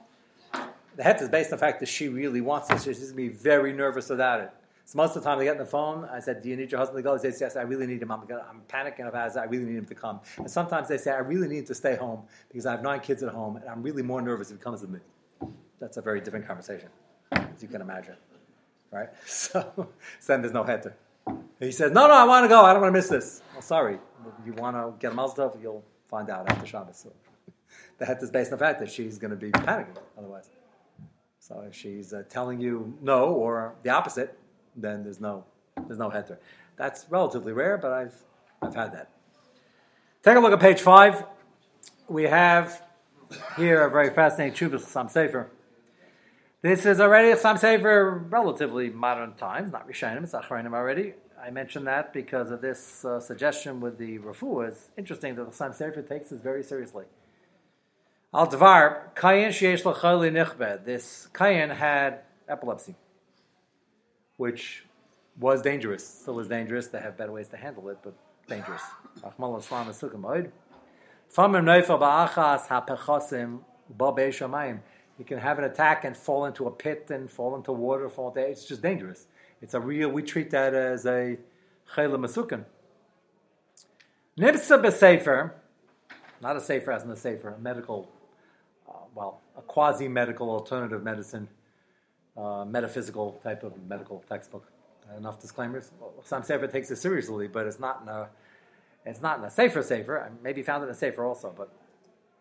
The 0.96 1.02
het 1.02 1.22
is 1.22 1.30
based 1.30 1.50
on 1.50 1.58
the 1.58 1.64
fact 1.64 1.80
that 1.80 1.88
she 1.88 2.08
really 2.08 2.42
wants 2.42 2.68
this. 2.68 2.84
She's 2.84 2.98
going 2.98 3.08
to 3.12 3.16
be 3.16 3.28
very 3.28 3.72
nervous 3.72 4.10
about 4.10 4.42
it. 4.42 4.50
So 4.84 4.98
most 4.98 5.16
of 5.16 5.22
the 5.22 5.26
time 5.30 5.38
they 5.38 5.44
get 5.44 5.52
on 5.52 5.56
the 5.56 5.64
phone, 5.64 6.04
I 6.12 6.20
said, 6.20 6.42
"Do 6.42 6.50
you 6.50 6.58
need 6.58 6.70
your 6.70 6.78
husband 6.78 6.98
to 6.98 7.02
go?" 7.02 7.14
He 7.14 7.20
says, 7.20 7.40
"Yes, 7.40 7.56
I 7.56 7.62
really 7.62 7.86
need 7.86 8.02
him. 8.02 8.12
I'm, 8.12 8.20
I'm 8.20 8.60
panicking 8.68 9.08
about 9.08 9.30
it. 9.30 9.38
I 9.38 9.44
really 9.44 9.64
need 9.64 9.78
him 9.78 9.86
to 9.86 9.94
come." 9.94 10.20
And 10.36 10.50
sometimes 10.50 10.88
they 10.88 10.98
say, 10.98 11.10
"I 11.10 11.20
really 11.20 11.48
need 11.48 11.66
to 11.68 11.74
stay 11.74 11.96
home 11.96 12.24
because 12.48 12.66
I 12.66 12.72
have 12.72 12.82
nine 12.82 13.00
kids 13.00 13.22
at 13.22 13.30
home, 13.32 13.56
and 13.56 13.66
I'm 13.66 13.82
really 13.82 14.02
more 14.02 14.20
nervous 14.20 14.50
if 14.50 14.58
he 14.58 14.62
comes 14.62 14.82
with 14.82 14.90
me." 14.90 15.00
That's 15.80 15.96
a 15.96 16.02
very 16.02 16.20
different 16.20 16.46
conversation, 16.46 16.90
as 17.56 17.62
you 17.62 17.68
can 17.68 17.80
imagine, 17.80 18.16
right? 18.90 19.08
So, 19.26 19.88
then 20.26 20.42
there's 20.42 20.52
no 20.52 20.64
heter. 20.64 20.92
He 21.58 21.72
says, 21.72 21.90
"No, 21.92 22.06
no, 22.06 22.14
I 22.14 22.24
want 22.24 22.44
to 22.44 22.48
go. 22.48 22.64
I 22.64 22.72
don't 22.72 22.82
want 22.82 22.94
to 22.94 22.98
miss 22.98 23.08
this." 23.08 23.42
Well, 23.52 23.62
sorry, 23.62 23.98
you 24.44 24.52
want 24.52 24.76
to 24.76 24.94
get 25.00 25.12
a 25.12 25.14
mazel 25.14 25.50
tov, 25.50 25.60
you'll 25.60 25.84
find 26.08 26.30
out 26.30 26.48
after 26.50 26.66
Shabbos. 26.66 26.98
So, 26.98 27.12
the 27.98 28.04
heter 28.04 28.22
is 28.22 28.30
based 28.30 28.52
on 28.52 28.58
the 28.58 28.64
fact 28.64 28.78
that 28.80 28.90
she's 28.90 29.18
going 29.18 29.30
to 29.30 29.36
be 29.36 29.50
panicking 29.50 29.96
otherwise. 30.18 30.50
So 31.38 31.60
if 31.60 31.74
she's 31.74 32.12
uh, 32.12 32.24
telling 32.28 32.60
you 32.60 32.92
no 33.00 33.26
or 33.26 33.74
the 33.82 33.90
opposite, 33.90 34.36
then 34.74 35.04
there's 35.04 35.20
no 35.20 35.44
there's 35.86 35.98
no 35.98 36.10
heter. 36.10 36.38
That's 36.76 37.06
relatively 37.08 37.52
rare, 37.52 37.78
but 37.78 37.92
I've 37.92 38.14
I've 38.60 38.74
had 38.74 38.92
that. 38.92 39.10
Take 40.22 40.36
a 40.36 40.40
look 40.40 40.52
at 40.52 40.60
page 40.60 40.80
five. 40.80 41.24
We 42.08 42.24
have 42.24 42.82
here 43.56 43.82
a 43.82 43.90
very 43.90 44.10
fascinating 44.10 44.54
Chuvas 44.54 44.80
Sam 44.80 45.08
Sefer. 45.08 45.48
This 46.62 46.86
is 46.86 47.00
already 47.00 47.30
a 47.32 47.36
Sam 47.36 47.58
Sefer, 47.58 48.24
relatively 48.30 48.88
modern 48.88 49.34
times, 49.34 49.72
not 49.72 49.86
Rishonim, 49.86 50.22
it's 50.22 50.32
Achronim 50.32 50.72
already. 50.72 51.12
I 51.38 51.50
mentioned 51.50 51.86
that 51.86 52.14
because 52.14 52.50
of 52.50 52.62
this 52.62 53.04
uh, 53.04 53.20
suggestion 53.20 53.78
with 53.78 53.98
the 53.98 54.18
Rafu. 54.20 54.66
It's 54.66 54.88
interesting 54.96 55.34
that 55.34 55.50
the 55.50 55.54
Sam 55.54 55.74
Sefer 55.74 56.00
takes 56.00 56.30
this 56.30 56.40
very 56.40 56.62
seriously. 56.64 57.04
Al 58.32 58.46
Dvar, 58.46 59.14
Kayin 59.14 59.48
Sheyesh 59.48 59.84
L'Chali 59.84 60.32
Nichbed. 60.32 60.86
This 60.86 61.28
Kayin 61.34 61.76
had 61.76 62.20
epilepsy, 62.48 62.94
which 64.38 64.86
was 65.38 65.60
dangerous, 65.60 66.08
still 66.08 66.40
is 66.40 66.48
dangerous. 66.48 66.88
They 66.88 67.00
have 67.00 67.18
better 67.18 67.32
ways 67.32 67.48
to 67.48 67.58
handle 67.58 67.86
it, 67.90 67.98
but 68.02 68.14
dangerous. 68.48 68.82
You 75.18 75.24
can 75.24 75.38
have 75.38 75.58
an 75.58 75.64
attack 75.64 76.04
and 76.04 76.16
fall 76.16 76.44
into 76.44 76.66
a 76.66 76.70
pit 76.70 77.06
and 77.10 77.30
fall 77.30 77.56
into 77.56 77.72
water, 77.72 78.08
fall 78.08 78.28
into, 78.28 78.40
it's 78.40 78.66
just 78.66 78.82
dangerous. 78.82 79.26
It's 79.62 79.74
a 79.74 79.80
real, 79.80 80.10
we 80.10 80.22
treat 80.22 80.50
that 80.50 80.74
as 80.74 81.06
a 81.06 81.38
Chayla 81.94 82.18
Masukan. 82.18 82.64
Nibsa 84.38 84.82
B'Sefer, 84.82 85.52
not 86.42 86.56
a 86.56 86.60
safer 86.60 86.92
as 86.92 87.04
in 87.04 87.10
a 87.10 87.16
safer, 87.16 87.48
a 87.48 87.58
medical, 87.58 88.06
uh, 88.86 88.92
well, 89.14 89.40
a 89.56 89.62
quasi 89.62 90.08
medical 90.08 90.50
alternative 90.50 91.02
medicine, 91.02 91.48
uh, 92.36 92.66
metaphysical 92.66 93.40
type 93.42 93.62
of 93.62 93.72
medical 93.88 94.22
textbook. 94.28 94.70
Enough 95.16 95.40
disclaimers. 95.40 95.92
Well, 96.00 96.12
Sam 96.24 96.42
Sefer 96.42 96.66
takes 96.66 96.90
it 96.90 96.96
seriously, 96.96 97.46
but 97.46 97.66
it's 97.66 97.78
not 97.78 98.02
in 98.02 98.08
a, 98.08 98.28
it's 99.06 99.22
not 99.22 99.38
in 99.38 99.44
a 99.44 99.50
safer 99.50 99.82
safer. 99.82 100.20
I 100.20 100.30
maybe 100.42 100.62
found 100.62 100.82
it 100.82 100.86
in 100.86 100.92
a 100.92 100.96
safer 100.96 101.24
also, 101.24 101.54
but 101.56 101.72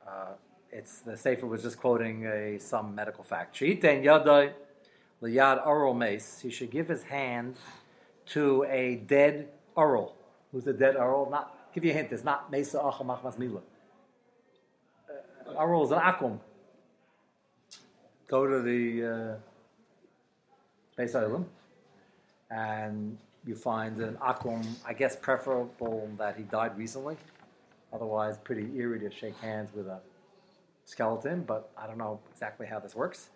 uh, 0.05 0.33
it's 0.75 0.99
the 0.99 1.15
safer 1.15 1.47
was 1.47 1.61
just 1.63 1.79
quoting 1.79 2.25
a 2.25 2.59
some 2.59 2.93
medical 2.93 3.23
fact. 3.23 3.57
Liyad 5.21 5.97
mace. 5.97 6.39
He 6.41 6.49
should 6.49 6.69
give 6.69 6.89
his 6.89 7.03
hand 7.03 7.55
to 8.27 8.65
a 8.69 8.95
dead 9.07 9.47
oral. 9.75 10.15
Who's 10.51 10.67
a 10.67 10.73
dead 10.73 10.97
oral? 10.97 11.29
Not 11.29 11.71
give 11.73 11.85
you 11.85 11.91
a 11.91 11.93
hint. 11.93 12.11
It's 12.11 12.25
not 12.25 12.51
mesa 12.51 12.79
acham 12.79 13.07
achmas 13.07 13.37
mila. 13.37 13.61
Oral 15.55 15.85
is 15.85 15.91
an 15.91 15.99
akum. 15.99 16.39
Go 18.27 18.45
to 18.45 18.61
the 18.61 19.39
uh, 20.97 21.05
and 22.51 23.17
you 23.45 23.55
find 23.55 24.01
an 24.01 24.15
akum. 24.15 24.65
I 24.85 24.93
guess 24.93 25.15
preferable 25.15 26.09
that 26.17 26.35
he 26.35 26.43
died 26.43 26.77
recently. 26.77 27.15
Otherwise, 27.93 28.37
pretty 28.43 28.67
eerie 28.75 28.99
to 28.99 29.09
shake 29.09 29.37
hands 29.37 29.69
with 29.73 29.87
a 29.87 30.01
skeleton. 30.85 31.43
But 31.43 31.71
I 31.77 31.87
don't 31.87 31.97
know 31.97 32.21
exactly 32.31 32.67
how 32.67 32.79
this 32.79 32.95
works. 32.95 33.31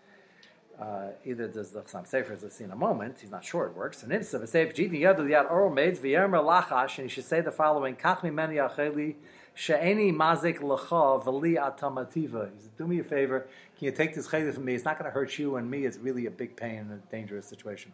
Uh, 0.79 1.09
either 1.25 1.49
does 1.49 1.71
the 1.71 1.81
Chasam 1.81 2.07
Sofer, 2.09 2.31
as 2.31 2.41
we'll 2.41 2.49
see 2.49 2.63
in 2.63 2.71
a 2.71 2.75
moment, 2.75 3.17
he's 3.19 3.31
not 3.31 3.43
sure 3.43 3.65
it 3.65 3.75
works. 3.75 4.01
And 4.01 4.13
Lachash, 4.13 6.97
and 6.97 7.09
he 7.09 7.11
should 7.13 7.25
say 7.25 7.41
the 7.41 7.51
following, 7.51 7.97
Kach 7.97 8.21
mimeni 8.21 8.65
acheli, 8.65 9.15
she'eni 9.53 10.13
mazik 10.13 10.59
lecha, 10.59 11.21
v'li 11.21 11.57
atamativa. 11.57 12.49
He 12.55 12.61
said, 12.61 12.77
do 12.77 12.87
me 12.87 12.99
a 12.99 13.03
favor, 13.03 13.45
can 13.77 13.87
you 13.87 13.91
take 13.91 14.15
this 14.15 14.29
chayli 14.29 14.53
from 14.53 14.63
me? 14.63 14.73
It's 14.73 14.85
not 14.85 14.97
going 14.97 15.11
to 15.11 15.13
hurt 15.13 15.37
you 15.37 15.57
and 15.57 15.69
me, 15.69 15.85
it's 15.85 15.97
really 15.97 16.27
a 16.27 16.31
big 16.31 16.55
pain 16.55 16.77
and 16.77 16.93
a 16.93 17.01
dangerous 17.11 17.45
situation. 17.45 17.91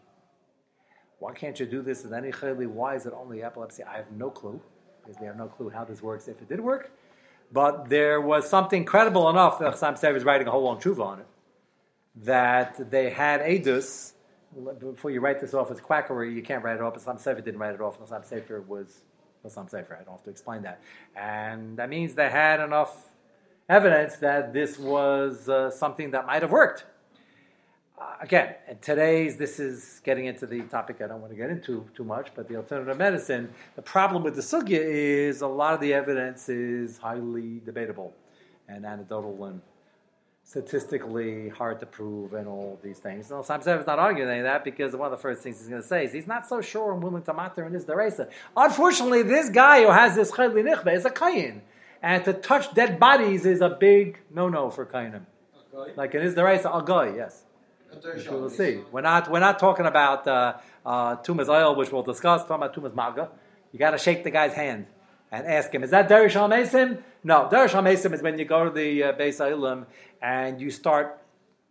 Why 1.18 1.34
can't 1.34 1.60
you 1.60 1.66
do 1.66 1.82
this 1.82 2.04
with 2.04 2.14
any 2.14 2.30
chayli? 2.30 2.68
Why 2.68 2.94
is 2.94 3.08
it 3.08 3.14
only 3.18 3.42
epilepsy? 3.42 3.82
I 3.82 3.98
have 3.98 4.12
no 4.12 4.30
clue, 4.30 4.62
because 5.02 5.18
they 5.20 5.26
have 5.26 5.38
no 5.38 5.48
clue 5.48 5.70
how 5.70 5.86
this 5.86 6.04
works, 6.04 6.28
if 6.28 6.40
it 6.40 6.50
did 6.50 6.60
work. 6.60 6.92
But 7.52 7.90
there 7.90 8.20
was 8.20 8.50
something 8.50 8.86
credible 8.86 9.30
enough 9.30 9.60
that 9.60 9.74
Chasam 9.74 10.00
Sofer 10.00 10.16
is 10.18 10.24
writing 10.24 10.48
a 10.48 10.52
whole 10.52 10.64
long 10.64 10.80
tshuva 10.80 11.06
on 11.06 11.20
it 11.20 11.28
that 12.24 12.90
they 12.92 13.10
had 13.10 13.42
Edus. 13.42 14.14
Before 14.80 15.12
you 15.12 15.20
write 15.20 15.42
this 15.42 15.54
off 15.54 15.70
as 15.70 15.82
quackery, 15.82 16.34
you 16.34 16.42
can't 16.42 16.64
write 16.64 16.78
it 16.78 16.82
off. 16.82 16.96
Islam 16.96 17.18
Sefer 17.18 17.42
didn't 17.42 17.60
write 17.60 17.76
it 17.76 17.82
off. 17.82 18.02
Islam 18.02 18.24
Sefer 18.24 18.62
was 18.62 19.02
Islam 19.44 19.68
Sefer. 19.68 19.98
I 20.00 20.04
don't 20.04 20.14
have 20.14 20.24
to 20.24 20.30
explain 20.30 20.62
that. 20.64 20.82
And 21.16 21.78
that 21.78 21.90
means 21.90 22.14
they 22.16 22.30
had 22.30 22.62
enough 22.62 23.10
evidence 23.68 24.16
that 24.18 24.54
this 24.54 24.80
was 24.80 25.50
uh, 25.50 25.72
something 25.72 26.12
that 26.12 26.26
might 26.26 26.42
have 26.42 26.52
worked. 26.52 26.86
Uh, 27.98 28.16
again, 28.20 28.56
in 28.70 28.78
today's, 28.80 29.38
this 29.38 29.58
is 29.58 30.02
getting 30.04 30.26
into 30.26 30.46
the 30.46 30.62
topic 30.64 31.02
I 31.02 31.08
don't 31.08 31.22
want 31.22 31.32
to 31.32 31.38
get 31.38 31.50
into 31.50 31.88
too 31.96 32.04
much, 32.04 32.32
but 32.36 32.50
the 32.50 32.58
alternative 32.58 32.98
medicine, 32.98 33.50
the 33.78 33.82
problem 33.82 34.22
with 34.22 34.36
the 34.36 34.42
sugya 34.42 34.80
is 34.82 35.40
a 35.40 35.48
lot 35.48 35.74
of 35.74 35.80
the 35.80 35.94
evidence 35.94 36.50
is 36.50 36.98
highly 36.98 37.62
debatable 37.66 38.14
and 38.68 38.86
anecdotal 38.86 39.46
and 39.46 39.62
statistically 40.44 41.48
hard 41.48 41.80
to 41.80 41.86
prove 41.86 42.34
and 42.34 42.50
all 42.50 42.78
these 42.84 43.00
things. 43.00 43.28
So 43.28 43.42
Sam 43.42 43.62
is 43.62 43.66
not 43.88 43.98
arguing 43.98 44.30
any 44.30 44.40
of 44.40 44.44
that 44.44 44.66
because 44.66 44.94
one 44.94 45.06
of 45.06 45.12
the 45.12 45.22
first 45.22 45.42
things 45.42 45.60
he's 45.60 45.70
going 45.70 45.82
to 45.82 45.88
say 45.88 46.04
is 46.04 46.12
he's 46.12 46.28
not 46.28 46.50
so 46.50 46.60
sure 46.60 46.92
and 46.94 47.02
willing 47.02 47.24
to 47.24 47.34
matter 47.34 47.66
in 47.66 47.72
his 47.72 47.86
deresa. 47.86 48.30
Unfortunately, 48.58 49.24
this 49.24 49.50
guy 49.50 49.84
who 49.84 49.92
has 49.92 50.16
this 50.16 50.32
chayli 50.32 50.64
nichbe 50.64 50.94
is 50.94 51.06
a 51.06 51.10
kayin. 51.10 51.62
And 52.02 52.26
to 52.26 52.34
touch 52.34 52.74
dead 52.74 53.00
bodies 53.00 53.46
is 53.46 53.62
a 53.62 53.70
big 53.70 54.20
no-no 54.30 54.70
for 54.70 54.86
kainim. 54.86 55.26
Okay. 55.74 55.94
Like 55.96 56.14
in 56.14 56.22
his 56.22 56.36
deresa, 56.36 56.78
a 56.78 56.86
guy, 56.86 57.16
yes. 57.16 57.45
Which 58.04 58.30
we 58.30 58.38
will 58.38 58.50
see. 58.50 58.82
We're 58.92 59.02
not, 59.02 59.30
we're 59.30 59.40
not 59.40 59.60
talking 59.60 59.86
about 59.86 60.28
uh, 60.28 60.54
uh, 60.86 61.16
tumas 61.18 61.50
oil, 61.50 61.76
which 61.76 61.92
we'll 61.92 62.04
discuss. 62.04 62.42
We're 62.42 62.48
talking 62.58 62.64
about 62.64 62.76
tumas 62.76 62.96
maga. 62.96 63.30
You 63.72 63.80
got 63.80 63.92
to 63.92 63.98
shake 63.98 64.24
the 64.24 64.32
guy's 64.32 64.54
hand 64.54 64.88
and 65.32 65.46
ask 65.48 65.74
him, 65.74 65.84
is 65.84 65.90
that 65.92 66.08
Derish 66.10 66.34
HaMesim? 66.34 67.02
No, 67.24 67.50
Derish 67.52 67.72
HaMesim 67.72 68.14
is 68.14 68.22
when 68.22 68.38
you 68.38 68.46
go 68.46 68.66
to 68.66 68.72
the 68.72 69.04
uh, 69.04 69.14
Beis 69.14 69.86
and 70.22 70.62
you 70.62 70.70
start 70.72 71.22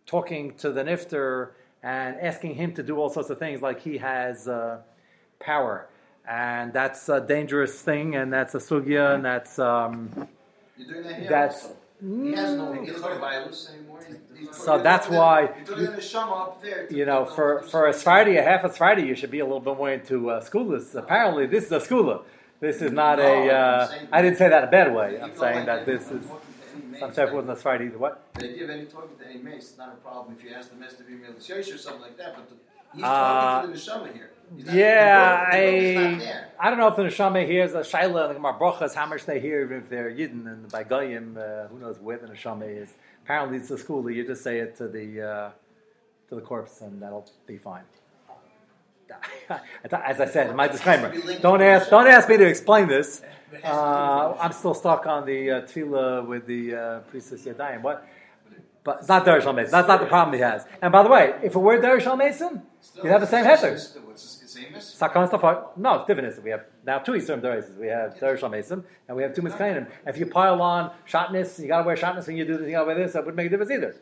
talking 0.07 0.55
to 0.57 0.71
the 0.73 0.85
nifter 0.85 1.51
and 1.83 2.21
asking 2.21 2.55
him 2.55 2.73
to 2.75 2.83
do 2.83 2.97
all 2.99 3.11
sorts 3.11 3.31
of 3.31 3.39
things 3.39 3.63
like 3.63 3.81
he 3.81 3.99
has 3.99 4.49
uh, 4.49 4.79
power. 5.39 5.89
And 6.27 6.73
that's 6.73 7.09
a 7.11 7.21
dangerous 7.21 7.81
thing, 7.81 8.17
and 8.17 8.33
that's 8.33 8.55
a 8.55 8.59
sugya, 8.59 9.15
and 9.15 9.25
that's. 9.25 9.59
Um, 9.59 10.11
You're 10.77 10.89
doing 10.89 11.03
that 11.05 11.21
here 11.21 11.29
That's- 11.29 11.65
also. 11.65 11.77
He 12.05 12.33
has 12.33 12.55
no 12.55 12.64
Yichud 12.73 13.21
Bailus 13.21 13.71
anymore. 13.73 14.01
He's- 14.07 14.19
he's 14.38 14.57
So 14.57 14.79
that's 14.79 15.07
it 15.07 15.12
why 15.12 15.51
You're 15.67 15.77
the 15.97 16.19
up 16.21 16.62
there. 16.62 16.87
you 16.90 17.07
know, 17.07 17.25
for, 17.25 17.62
for 17.62 17.87
a 17.87 17.93
Friday, 17.95 18.37
a 18.37 18.43
half 18.43 18.62
a 18.64 18.69
Friday, 18.69 19.07
you 19.07 19.14
should 19.14 19.31
be 19.31 19.38
a 19.40 19.45
little 19.45 19.61
bit 19.61 19.77
more 19.77 19.90
into 19.90 20.31
uh, 20.31 20.40
schoolless. 20.43 20.95
Apparently, 20.95 21.47
this 21.47 21.64
is 21.64 21.73
a 21.73 21.79
schooler. 21.81 22.23
This 22.61 22.83
is 22.83 22.93
not 22.93 23.19
No, 23.19 23.25
a. 23.25 23.51
I'm 23.51 23.81
Uh, 23.81 23.88
I 24.12 24.23
didn't 24.23 24.38
say 24.38 24.49
that 24.49 24.62
in 24.62 24.69
a 24.69 24.71
bad 24.71 24.95
way. 24.95 25.19
I'm 25.21 25.35
saying 25.37 25.57
like 25.57 25.67
that 25.67 25.87
this 25.87 26.03
is. 26.11 26.25
I'm 26.31 26.38
any 26.75 27.07
mace, 27.07 27.14
Some 27.14 27.35
wasn't 27.35 27.51
a 27.51 27.57
Friday 27.57 27.87
either. 27.87 27.99
What? 27.99 28.23
They 28.35 28.55
give 28.55 28.71
any 28.71 28.85
talking 28.87 29.17
to 29.19 29.27
any 29.27 29.38
mace. 29.38 29.71
It's 29.71 29.79
not 29.79 29.88
a 29.88 29.97
problem 29.97 30.37
if 30.38 30.45
you 30.45 30.55
ask 30.55 30.71
the 30.71 30.77
mace 30.77 30.95
to 30.95 31.05
be 31.05 31.14
Melchiosh 31.14 31.75
or 31.75 31.79
something 31.79 32.03
like 32.03 32.17
that. 32.19 32.35
But 32.37 32.49
the, 32.51 32.57
he's 32.95 33.05
Uh, 33.05 33.09
talking 33.09 33.73
to 33.73 33.79
the 33.79 33.90
Neshama 33.90 34.12
here. 34.12 34.31
Yeah, 34.57 35.51
the 35.51 36.17
the 36.19 36.33
I. 36.33 36.45
I 36.67 36.71
don't 36.71 36.79
know 36.79 36.88
if 36.88 36.97
the 36.97 37.03
Neshama 37.03 37.47
hears 37.47 37.75
a 37.75 37.81
Shaila 37.81 38.29
like 38.29 38.40
my 38.40 38.53
Brachas, 38.53 38.95
how 38.95 39.07
much 39.07 39.27
they 39.27 39.40
hear, 39.40 39.62
even 39.64 39.79
if 39.79 39.88
they're 39.88 40.11
Yidden 40.11 40.47
and 40.47 40.71
by 40.71 40.85
Goyim, 40.85 41.37
uh, 41.37 41.67
who 41.69 41.79
knows 41.79 41.99
where 41.99 42.19
the 42.19 42.29
Neshama 42.29 42.83
is. 42.83 42.95
Apparently, 43.25 43.59
it's 43.59 43.69
the 43.69 43.79
school. 43.79 44.03
That 44.03 44.14
you 44.14 44.27
just 44.27 44.43
say 44.43 44.59
it 44.59 44.77
to 44.77 44.88
the 44.88 45.23
uh, 45.23 45.51
to 46.29 46.35
the 46.35 46.40
corpse, 46.40 46.81
and 46.81 47.03
that'll 47.03 47.31
be 47.47 47.59
fine. 47.59 47.83
As 49.93 50.21
I 50.21 50.27
said 50.27 50.51
in 50.51 50.57
my 50.57 50.69
disclaimer, 50.69 51.12
don't 51.40 51.61
ask 51.61 51.90
don't 51.90 52.07
ask 52.07 52.29
me 52.29 52.37
to 52.37 52.47
explain 52.47 52.88
this. 52.88 53.23
Uh, 53.62 54.35
I'm 54.40 54.53
still 54.53 54.75
stuck 54.75 55.07
on 55.07 55.27
the 55.27 55.51
uh, 55.51 55.61
tefillah 55.62 56.27
with 56.27 56.47
the 56.47 56.75
uh, 56.75 56.99
priestess 57.01 57.45
Yadayim. 57.45 57.83
What? 57.83 58.07
But 58.83 58.99
it's 59.01 59.09
not 59.09 59.25
Derish 59.25 59.55
Mason. 59.55 59.71
That's 59.71 59.88
not 59.88 60.01
the 60.01 60.07
problem 60.07 60.35
he 60.35 60.40
has. 60.40 60.67
And 60.83 60.93
by 60.93 61.03
the 61.03 61.09
way, 61.09 61.35
if 61.43 61.55
it 61.55 61.59
were 61.59 61.79
Derish 61.79 62.19
Mason, 62.19 62.62
you'd 62.97 63.07
have 63.07 63.23
the 63.23 63.27
same 63.27 63.45
heter. 63.45 63.79
What's 64.55 64.67
the 64.67 64.73
same 64.73 65.11
as? 65.11 65.12
Sakan 65.12 65.29
Stafar. 65.29 65.77
No, 65.77 65.97
it's 65.97 66.07
different. 66.07 66.43
We 66.43 66.51
have 66.51 66.64
now 66.87 66.99
two 66.99 67.17
Eastern 67.17 67.40
Derises. 67.40 67.77
We 67.77 67.88
have 67.88 68.14
Derish 68.14 68.49
Mason 68.49 68.85
and 69.09 69.17
we 69.17 69.23
have 69.23 69.35
two 69.35 69.43
Miskainim. 69.43 69.88
If 70.07 70.17
you 70.19 70.27
pile 70.27 70.62
on 70.62 70.93
shotness, 71.07 71.59
you 71.59 71.69
got 71.69 71.79
to 71.79 71.85
wear 71.85 71.97
shotness 71.97 72.27
when 72.27 72.37
you 72.37 72.45
do 72.45 72.57
this, 72.59 72.67
you 72.67 72.73
got 72.73 72.81
to 72.81 72.87
wear 72.87 72.95
this, 72.95 73.14
that 73.14 73.25
wouldn't 73.25 73.37
make 73.37 73.47
a 73.47 73.51
difference 73.51 73.73
either. 73.73 73.97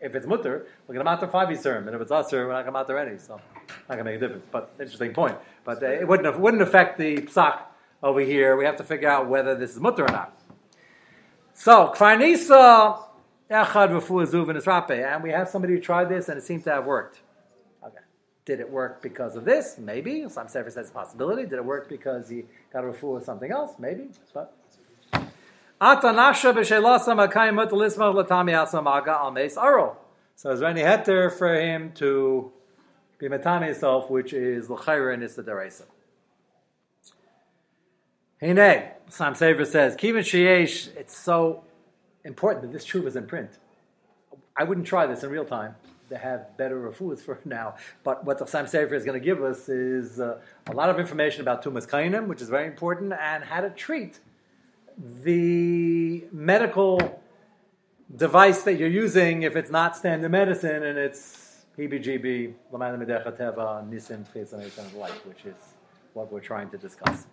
If 0.00 0.14
it's 0.14 0.26
mutter, 0.26 0.66
we're 0.86 0.94
going 0.94 1.04
to 1.04 1.10
matter 1.10 1.26
five 1.26 1.50
Eastern, 1.50 1.88
and 1.88 1.96
if 1.96 2.00
it's 2.00 2.12
usher, 2.12 2.46
we're 2.46 2.52
not 2.52 2.62
going 2.62 2.66
to 2.66 2.72
matter 2.72 2.96
any. 2.98 3.18
So, 3.18 3.40
not 3.88 3.96
going 3.96 3.98
to 3.98 4.04
make 4.04 4.16
a 4.16 4.20
difference. 4.20 4.44
But 4.52 4.72
interesting 4.78 5.12
point. 5.12 5.36
But 5.64 5.82
uh, 5.82 5.86
it 5.86 6.06
wouldn't 6.06 6.28
it 6.28 6.38
wouldn't 6.38 6.62
affect 6.62 6.98
the 6.98 7.16
psak 7.16 7.62
over 8.00 8.20
here. 8.20 8.56
We 8.56 8.64
have 8.64 8.76
to 8.76 8.84
figure 8.84 9.08
out 9.08 9.28
whether 9.28 9.56
this 9.56 9.72
is 9.72 9.80
mutter 9.80 10.04
or 10.04 10.12
not. 10.12 10.40
So, 11.52 11.92
Kranisa 11.96 13.02
Echad 13.50 13.90
Refu 13.90 14.24
Azuv 14.24 14.48
and 14.50 14.58
Isrape, 14.58 14.90
and 14.90 15.20
we 15.20 15.30
have 15.30 15.48
somebody 15.48 15.74
who 15.74 15.80
tried 15.80 16.08
this, 16.08 16.28
and 16.28 16.38
it 16.38 16.44
seems 16.44 16.62
to 16.62 16.70
have 16.70 16.86
worked. 16.86 17.18
Did 18.48 18.60
it 18.60 18.70
work 18.70 19.02
because 19.02 19.36
of 19.36 19.44
this? 19.44 19.76
Maybe. 19.76 20.26
Some 20.30 20.48
Sefer 20.48 20.70
says 20.70 20.90
possibility. 20.90 21.42
Did 21.42 21.58
it 21.58 21.64
work 21.66 21.86
because 21.86 22.30
he 22.30 22.44
got 22.72 22.82
a 22.82 22.86
refu 22.86 23.12
with 23.16 23.24
something 23.26 23.52
else? 23.52 23.72
Maybe. 23.78 24.08
But. 24.32 24.56
So 30.34 30.50
is 30.50 30.60
there 30.60 30.68
any 30.70 30.80
heter 30.80 31.30
for 31.30 31.60
him 31.60 31.92
to 31.96 32.50
be 33.18 33.28
matami 33.28 33.66
himself, 33.66 34.08
which 34.08 34.32
is 34.32 34.70
l'chayra 34.70 35.12
and 35.12 35.22
issa 35.22 35.42
deraisa? 35.42 35.84
Hine, 38.40 38.92
Sam 39.10 39.34
Sefer 39.34 39.66
says, 39.66 39.94
Kivin 39.94 40.20
sheyesh, 40.20 40.96
it's 40.96 41.14
so 41.14 41.64
important 42.24 42.62
that 42.62 42.72
this 42.72 42.86
truth 42.86 43.06
is 43.06 43.14
in 43.14 43.26
print. 43.26 43.50
I 44.56 44.64
wouldn't 44.64 44.86
try 44.86 45.04
this 45.06 45.22
in 45.22 45.28
real 45.28 45.44
time. 45.44 45.74
Have 46.16 46.56
better 46.56 46.80
refuahs 46.80 47.20
for 47.20 47.38
now. 47.44 47.76
But 48.04 48.24
what 48.24 48.38
the 48.38 48.46
Sam 48.46 48.66
Sefer 48.66 48.94
is 48.94 49.04
going 49.04 49.20
to 49.20 49.24
give 49.24 49.42
us 49.42 49.68
is 49.68 50.20
uh, 50.20 50.40
a 50.66 50.72
lot 50.72 50.90
of 50.90 50.98
information 50.98 51.42
about 51.42 51.62
Tumas 51.64 51.88
Kainim, 51.88 52.26
which 52.26 52.40
is 52.40 52.48
very 52.48 52.66
important, 52.66 53.12
and 53.12 53.44
how 53.44 53.60
to 53.60 53.70
treat 53.70 54.18
the 55.22 56.24
medical 56.32 57.20
device 58.14 58.62
that 58.62 58.74
you're 58.74 58.88
using 58.88 59.42
if 59.42 59.54
it's 59.54 59.70
not 59.70 59.96
standard 59.96 60.30
medicine 60.30 60.82
and 60.82 60.98
it's 60.98 61.64
PBGB, 61.78 62.54
Lamana 62.72 62.98
Medecha 62.98 63.36
Teva, 63.38 63.88
Nisim, 63.88 64.24
Chizan, 64.34 64.54
and 64.54 64.90
the 64.90 64.98
like, 64.98 65.12
which 65.26 65.44
is 65.44 65.54
what 66.12 66.32
we're 66.32 66.40
trying 66.40 66.68
to 66.70 66.78
discuss. 66.78 67.26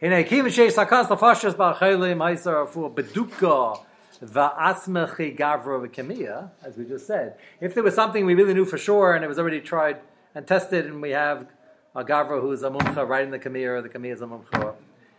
Hine, 0.00 0.24
Kivin 0.24 0.46
sheyesh 0.46 0.72
sakas 0.72 1.08
lafashas 1.08 1.54
ba'achaylim, 1.54 2.18
ha'isar 2.18 2.66
afu 2.66 2.92
beduka, 2.94 3.84
Va'asmechi 4.22 5.36
gavra 5.36 5.84
v'kemiya, 5.84 6.50
as 6.62 6.76
we 6.76 6.84
just 6.84 7.06
said. 7.06 7.36
If 7.60 7.74
there 7.74 7.82
was 7.82 7.94
something 7.94 8.24
we 8.24 8.34
really 8.34 8.54
knew 8.54 8.64
for 8.64 8.78
sure 8.78 9.14
and 9.14 9.24
it 9.24 9.28
was 9.28 9.38
already 9.38 9.60
tried 9.60 9.98
and 10.34 10.46
tested, 10.46 10.86
and 10.86 11.02
we 11.02 11.10
have 11.10 11.46
a 11.94 12.04
gavra 12.04 12.40
who's 12.40 12.62
a 12.62 12.70
mumcha 12.70 13.06
writing 13.06 13.32
the 13.32 13.38
kemiya, 13.38 13.78
or 13.78 13.82
the 13.82 13.88
kemiya 13.88 14.12
is 14.12 14.22
a 14.22 14.26
mumcha, 14.26 14.74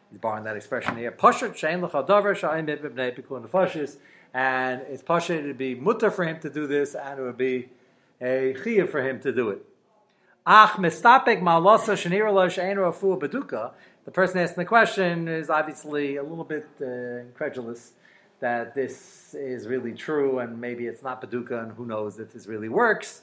he's 0.10 0.20
borrowing 0.20 0.46
that 0.46 0.56
expression 0.56 0.96
here. 0.96 1.12
Pashat 1.12 1.54
shein 1.54 1.82
l'cha 1.82 2.02
davar 2.04 2.34
sha'im 2.34 2.66
b'bnei 2.66 3.14
pikun 3.16 3.46
nefashis, 3.46 3.98
and 4.34 4.82
it's 4.90 5.04
pashat 5.04 5.44
to 5.44 5.54
be 5.54 5.76
mutter 5.76 6.10
for 6.10 6.24
him 6.24 6.40
to 6.40 6.50
do 6.50 6.66
this, 6.66 6.96
and 6.96 7.20
it 7.20 7.24
would 7.24 7.38
be 7.38 7.70
a 8.22 8.56
chiyah 8.58 8.90
for 8.90 9.08
him 9.08 9.20
to 9.20 9.34
do 9.34 9.50
it. 9.50 9.66
Ach 10.48 10.72
mistapek 10.78 11.42
ma'alosa 11.42 11.94
shenira 11.94 12.34
lo 12.34 12.48
she'en 12.48 12.78
rafu 12.78 13.20
beduka. 13.20 13.72
The 14.06 14.12
person 14.12 14.40
asking 14.40 14.62
the 14.62 14.66
question 14.66 15.28
is 15.28 15.50
obviously 15.50 16.16
a 16.16 16.24
little 16.24 16.44
bit 16.44 16.68
uh, 16.82 16.86
incredulous 16.86 17.92
that 18.44 18.76
this 18.76 19.34
is 19.34 19.68
really 19.68 19.94
true 19.94 20.40
and 20.40 20.60
maybe 20.60 20.86
it's 20.86 21.02
not 21.02 21.22
Paducah 21.22 21.62
and 21.62 21.72
who 21.72 21.86
knows 21.86 22.20
if 22.20 22.34
this 22.34 22.46
really 22.46 22.68
works. 22.68 23.22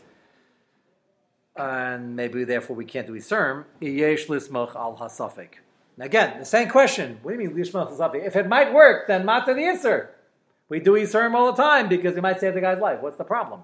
And 1.56 2.16
maybe 2.16 2.44
therefore 2.44 2.74
we 2.74 2.86
can't 2.86 3.06
do 3.06 3.12
Isserm. 3.12 3.66
Yesh 3.80 4.28
lismach 4.28 4.74
al 4.74 4.96
hasafik. 4.96 5.60
Again, 5.98 6.38
the 6.38 6.46
same 6.46 6.70
question. 6.70 7.18
What 7.22 7.36
do 7.36 7.42
you 7.42 7.50
mean 7.50 7.64
hasafik? 7.64 8.26
If 8.26 8.34
it 8.34 8.48
might 8.48 8.72
work, 8.72 9.08
then 9.08 9.26
mata 9.26 9.52
the 9.52 9.60
Isser. 9.60 10.08
We 10.70 10.80
do 10.80 10.94
Isserm 10.94 11.34
all 11.34 11.52
the 11.52 11.62
time 11.62 11.90
because 11.90 12.16
it 12.16 12.22
might 12.22 12.40
save 12.40 12.54
the 12.54 12.62
guy's 12.62 12.80
life. 12.80 13.02
What's 13.02 13.18
the 13.18 13.24
problem? 13.24 13.60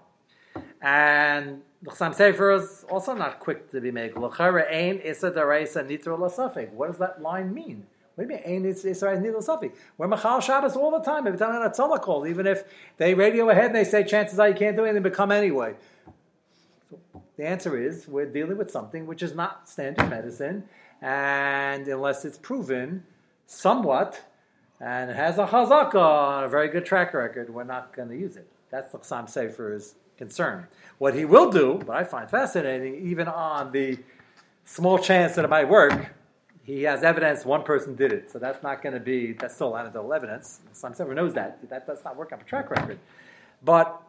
And 0.82 1.62
the 1.80 1.90
Chasam 1.90 2.14
Sofer 2.14 2.60
is 2.60 2.84
also 2.90 3.14
not 3.14 3.40
quick 3.40 3.70
to 3.70 3.80
be 3.80 3.90
made. 3.90 4.14
L'chara 4.14 4.70
ein 4.70 4.98
nitra 4.98 6.18
lasafik. 6.18 6.70
What 6.72 6.88
does 6.88 6.98
that 6.98 7.22
line 7.22 7.54
mean? 7.54 7.86
What 8.16 8.28
do 8.28 8.34
you 8.34 8.40
mean? 8.40 8.64
Ein 8.64 8.64
Israel 8.64 9.20
nitra 9.20 9.36
lasafik. 9.36 9.72
We're 9.98 10.08
machal 10.08 10.40
Shabbos 10.40 10.74
all 10.74 10.90
the 10.90 11.00
time. 11.00 11.26
Every 11.26 11.38
time 11.38 11.52
I 11.52 11.66
on 11.66 11.92
a 11.92 11.98
call, 11.98 12.26
even 12.26 12.46
if 12.46 12.64
they 12.96 13.12
radio 13.12 13.50
ahead 13.50 13.66
and 13.66 13.74
they 13.74 13.84
say 13.84 14.04
chances 14.04 14.38
are 14.38 14.48
you 14.48 14.54
can't 14.54 14.74
do 14.74 14.84
anything, 14.84 15.02
but 15.02 15.12
come 15.12 15.30
anyway. 15.30 15.74
So 16.88 16.98
the 17.36 17.46
answer 17.46 17.76
is 17.76 18.08
we're 18.08 18.24
dealing 18.24 18.56
with 18.56 18.70
something 18.70 19.06
which 19.06 19.22
is 19.22 19.34
not 19.34 19.68
standard 19.68 20.08
medicine, 20.08 20.64
and 21.02 21.86
unless 21.86 22.24
it's 22.24 22.38
proven 22.38 23.04
somewhat 23.44 24.22
and 24.80 25.10
it 25.10 25.16
has 25.16 25.36
a 25.36 25.46
chazaka, 25.46 26.46
a 26.46 26.48
very 26.48 26.68
good 26.68 26.86
track 26.86 27.12
record, 27.12 27.50
we're 27.50 27.64
not 27.64 27.94
going 27.94 28.08
to 28.08 28.16
use 28.16 28.36
it. 28.36 28.48
That's 28.70 28.92
the 28.92 28.98
Chasam 28.98 29.28
Sofer's 29.28 29.94
concern. 30.16 30.66
What 30.96 31.14
he 31.14 31.26
will 31.26 31.50
do, 31.50 31.74
what 31.84 31.96
I 31.98 32.04
find 32.04 32.30
fascinating, 32.30 33.06
even 33.06 33.28
on 33.28 33.72
the 33.72 33.98
small 34.64 34.98
chance 34.98 35.34
that 35.34 35.44
it 35.44 35.48
might 35.48 35.68
work, 35.68 36.14
he 36.66 36.82
has 36.82 37.04
evidence 37.04 37.44
one 37.44 37.62
person 37.62 37.94
did 37.94 38.12
it. 38.12 38.28
So 38.30 38.40
that's 38.40 38.60
not 38.60 38.82
going 38.82 38.94
to 38.94 39.00
be, 39.00 39.34
that's 39.34 39.54
still 39.54 39.78
anecdotal 39.78 40.12
evidence. 40.12 40.60
Some 40.72 40.94
Sefer 40.94 41.14
knows 41.14 41.32
that. 41.34 41.60
That 41.70 41.86
does 41.86 42.02
not 42.04 42.16
work 42.16 42.32
on 42.32 42.40
a 42.40 42.42
track 42.42 42.70
record. 42.70 42.98
But 43.64 44.02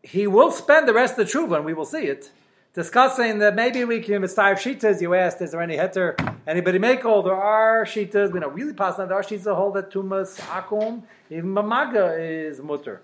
he 0.00 0.28
will 0.28 0.52
spend 0.52 0.86
the 0.86 0.94
rest 0.94 1.18
of 1.18 1.26
the 1.26 1.32
tshuva, 1.32 1.56
and 1.56 1.64
we 1.64 1.74
will 1.74 1.84
see 1.84 2.04
it, 2.04 2.30
discussing 2.72 3.40
that 3.40 3.56
maybe 3.56 3.84
we 3.84 3.98
can 3.98 4.22
mistav 4.22 4.58
shitas. 4.58 5.00
You 5.00 5.14
asked, 5.14 5.42
is 5.42 5.50
there 5.50 5.60
any 5.60 5.76
heter? 5.76 6.14
Anybody 6.46 6.78
make 6.78 7.04
all? 7.04 7.24
There 7.24 7.34
are 7.34 7.84
shitas. 7.84 8.30
We 8.30 8.38
know 8.38 8.48
really 8.48 8.74
possible. 8.74 9.08
There 9.08 9.16
are 9.16 9.22
shitas 9.24 9.42
that 9.42 9.54
hold 9.56 9.74
that 9.74 9.90
tumas 9.90 10.38
akum, 10.42 11.02
even 11.30 11.52
mamaga 11.52 12.16
is 12.16 12.60
mutter. 12.60 13.02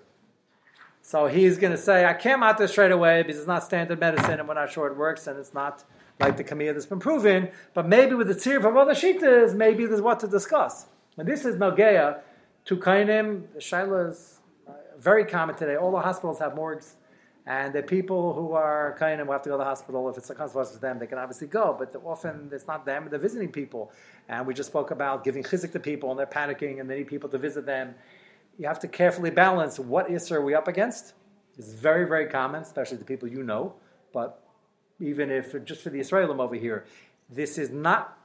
So 1.01 1.27
he's 1.27 1.57
going 1.57 1.71
to 1.71 1.77
say, 1.77 2.05
I 2.05 2.13
can't 2.13 2.39
mat 2.39 2.57
this 2.57 2.71
straight 2.71 2.91
away 2.93 3.23
because 3.23 3.39
it's 3.39 3.47
not 3.47 3.63
standard 3.63 3.99
medicine 3.99 4.39
and 4.39 4.47
we're 4.47 4.53
not 4.53 4.71
sure 4.71 4.87
it 4.87 4.95
works 4.95 5.27
and 5.27 5.37
it's 5.37 5.53
not 5.53 5.83
like 6.21 6.37
the 6.37 6.43
kamiyah 6.43 6.73
that's 6.73 6.85
been 6.85 6.99
proven. 6.99 7.49
But 7.73 7.87
maybe 7.87 8.15
with 8.15 8.27
the 8.27 8.35
tzir 8.35 8.57
of 8.57 8.77
other 8.77 8.93
shitas, 8.93 9.53
maybe 9.53 9.85
there's 9.85 10.01
what 10.01 10.19
to 10.21 10.27
discuss. 10.27 10.85
And 11.17 11.27
this 11.27 11.45
is 11.45 11.55
Nogeya 11.55 12.19
to 12.65 12.77
Kainim. 12.77 13.47
Shaila 13.57 14.09
is 14.11 14.39
very 14.97 15.25
common 15.25 15.55
today. 15.55 15.75
All 15.75 15.91
the 15.91 15.99
hospitals 15.99 16.39
have 16.39 16.55
morgues. 16.55 16.95
And 17.47 17.73
the 17.73 17.81
people 17.81 18.33
who 18.33 18.53
are 18.53 18.95
Kainim 18.99 19.25
will 19.25 19.33
have 19.33 19.41
to 19.41 19.49
go 19.49 19.55
to 19.55 19.57
the 19.57 19.65
hospital, 19.65 20.07
if 20.09 20.17
it's 20.17 20.29
a 20.29 20.35
consequence 20.35 20.71
for 20.71 20.77
them, 20.77 20.99
they 20.99 21.07
can 21.07 21.17
obviously 21.17 21.47
go. 21.47 21.75
But 21.77 21.99
often 22.05 22.49
it's 22.53 22.67
not 22.67 22.85
them, 22.85 23.07
they're 23.09 23.19
visiting 23.19 23.51
people. 23.51 23.91
And 24.29 24.45
we 24.45 24.53
just 24.53 24.69
spoke 24.69 24.91
about 24.91 25.23
giving 25.23 25.43
chizik 25.43 25.71
to 25.71 25.79
people 25.79 26.11
and 26.11 26.19
they're 26.19 26.27
panicking 26.27 26.79
and 26.79 26.89
they 26.89 26.99
need 26.99 27.07
people 27.07 27.29
to 27.29 27.37
visit 27.37 27.65
them 27.65 27.95
you 28.57 28.67
have 28.67 28.79
to 28.79 28.87
carefully 28.87 29.31
balance 29.31 29.79
what 29.79 30.09
is 30.09 30.31
are 30.31 30.41
we 30.41 30.53
up 30.53 30.67
against. 30.67 31.13
It's 31.57 31.73
very, 31.73 32.07
very 32.07 32.27
common, 32.27 32.61
especially 32.61 32.97
the 32.97 33.05
people 33.05 33.27
you 33.27 33.43
know. 33.43 33.73
But 34.13 34.41
even 35.01 35.29
if 35.29 35.63
just 35.65 35.81
for 35.81 35.89
the 35.89 35.99
Israelim 35.99 36.39
over 36.39 36.55
here, 36.55 36.85
this 37.29 37.57
is 37.57 37.69
not 37.69 38.17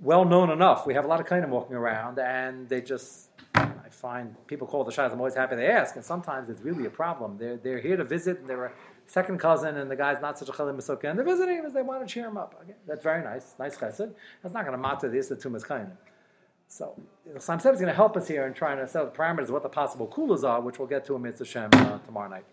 well 0.00 0.24
known 0.24 0.50
enough. 0.50 0.86
We 0.86 0.94
have 0.94 1.04
a 1.04 1.08
lot 1.08 1.20
of 1.20 1.26
kainim 1.26 1.48
walking 1.48 1.76
around, 1.76 2.18
and 2.18 2.68
they 2.68 2.80
just 2.80 3.28
I 3.54 3.88
find 3.90 4.34
people 4.46 4.66
call 4.66 4.84
the 4.84 4.92
shaylas. 4.92 5.12
I'm 5.12 5.18
always 5.18 5.34
happy 5.34 5.56
they 5.56 5.66
ask, 5.66 5.96
and 5.96 6.04
sometimes 6.04 6.48
it's 6.48 6.62
really 6.62 6.86
a 6.86 6.90
problem. 6.90 7.36
They're 7.38 7.56
they're 7.56 7.80
here 7.80 7.96
to 7.96 8.04
visit, 8.04 8.38
and 8.40 8.48
they're 8.48 8.66
a 8.66 8.72
second 9.10 9.38
cousin 9.38 9.76
and 9.76 9.90
the 9.90 9.96
guy's 9.96 10.20
not 10.22 10.38
such 10.38 10.48
a 10.48 10.52
chalim 10.52 10.76
Sukkah, 10.76 11.10
and 11.10 11.18
they're 11.18 11.26
visiting 11.26 11.58
as 11.66 11.72
they 11.72 11.82
want 11.82 12.06
to 12.06 12.12
cheer 12.12 12.28
him 12.28 12.36
up. 12.36 12.54
Okay, 12.62 12.74
that's 12.86 13.02
very 13.02 13.24
nice, 13.24 13.54
nice 13.58 13.76
chesed. 13.76 14.12
That's 14.42 14.54
not 14.54 14.64
going 14.64 14.76
to 14.76 14.82
matter 14.82 15.08
this 15.08 15.28
the 15.28 15.36
Tumas 15.36 15.66
Kainim. 15.66 15.90
So, 16.68 16.94
Sam 17.38 17.58
is 17.58 17.64
going 17.64 17.86
to 17.86 17.92
help 17.92 18.16
us 18.16 18.28
here 18.28 18.46
in 18.46 18.54
trying 18.54 18.78
to 18.78 18.86
set 18.86 19.12
the 19.12 19.18
parameters 19.18 19.44
of 19.44 19.50
what 19.50 19.64
the 19.64 19.68
possible 19.68 20.06
kulas 20.06 20.44
are, 20.48 20.60
which 20.60 20.78
we'll 20.78 20.86
get 20.86 21.04
to 21.06 21.16
in 21.16 21.22
Mitzvah 21.22 21.44
Shem 21.44 21.70
uh, 21.72 21.98
tomorrow 21.98 22.28
night. 22.28 22.44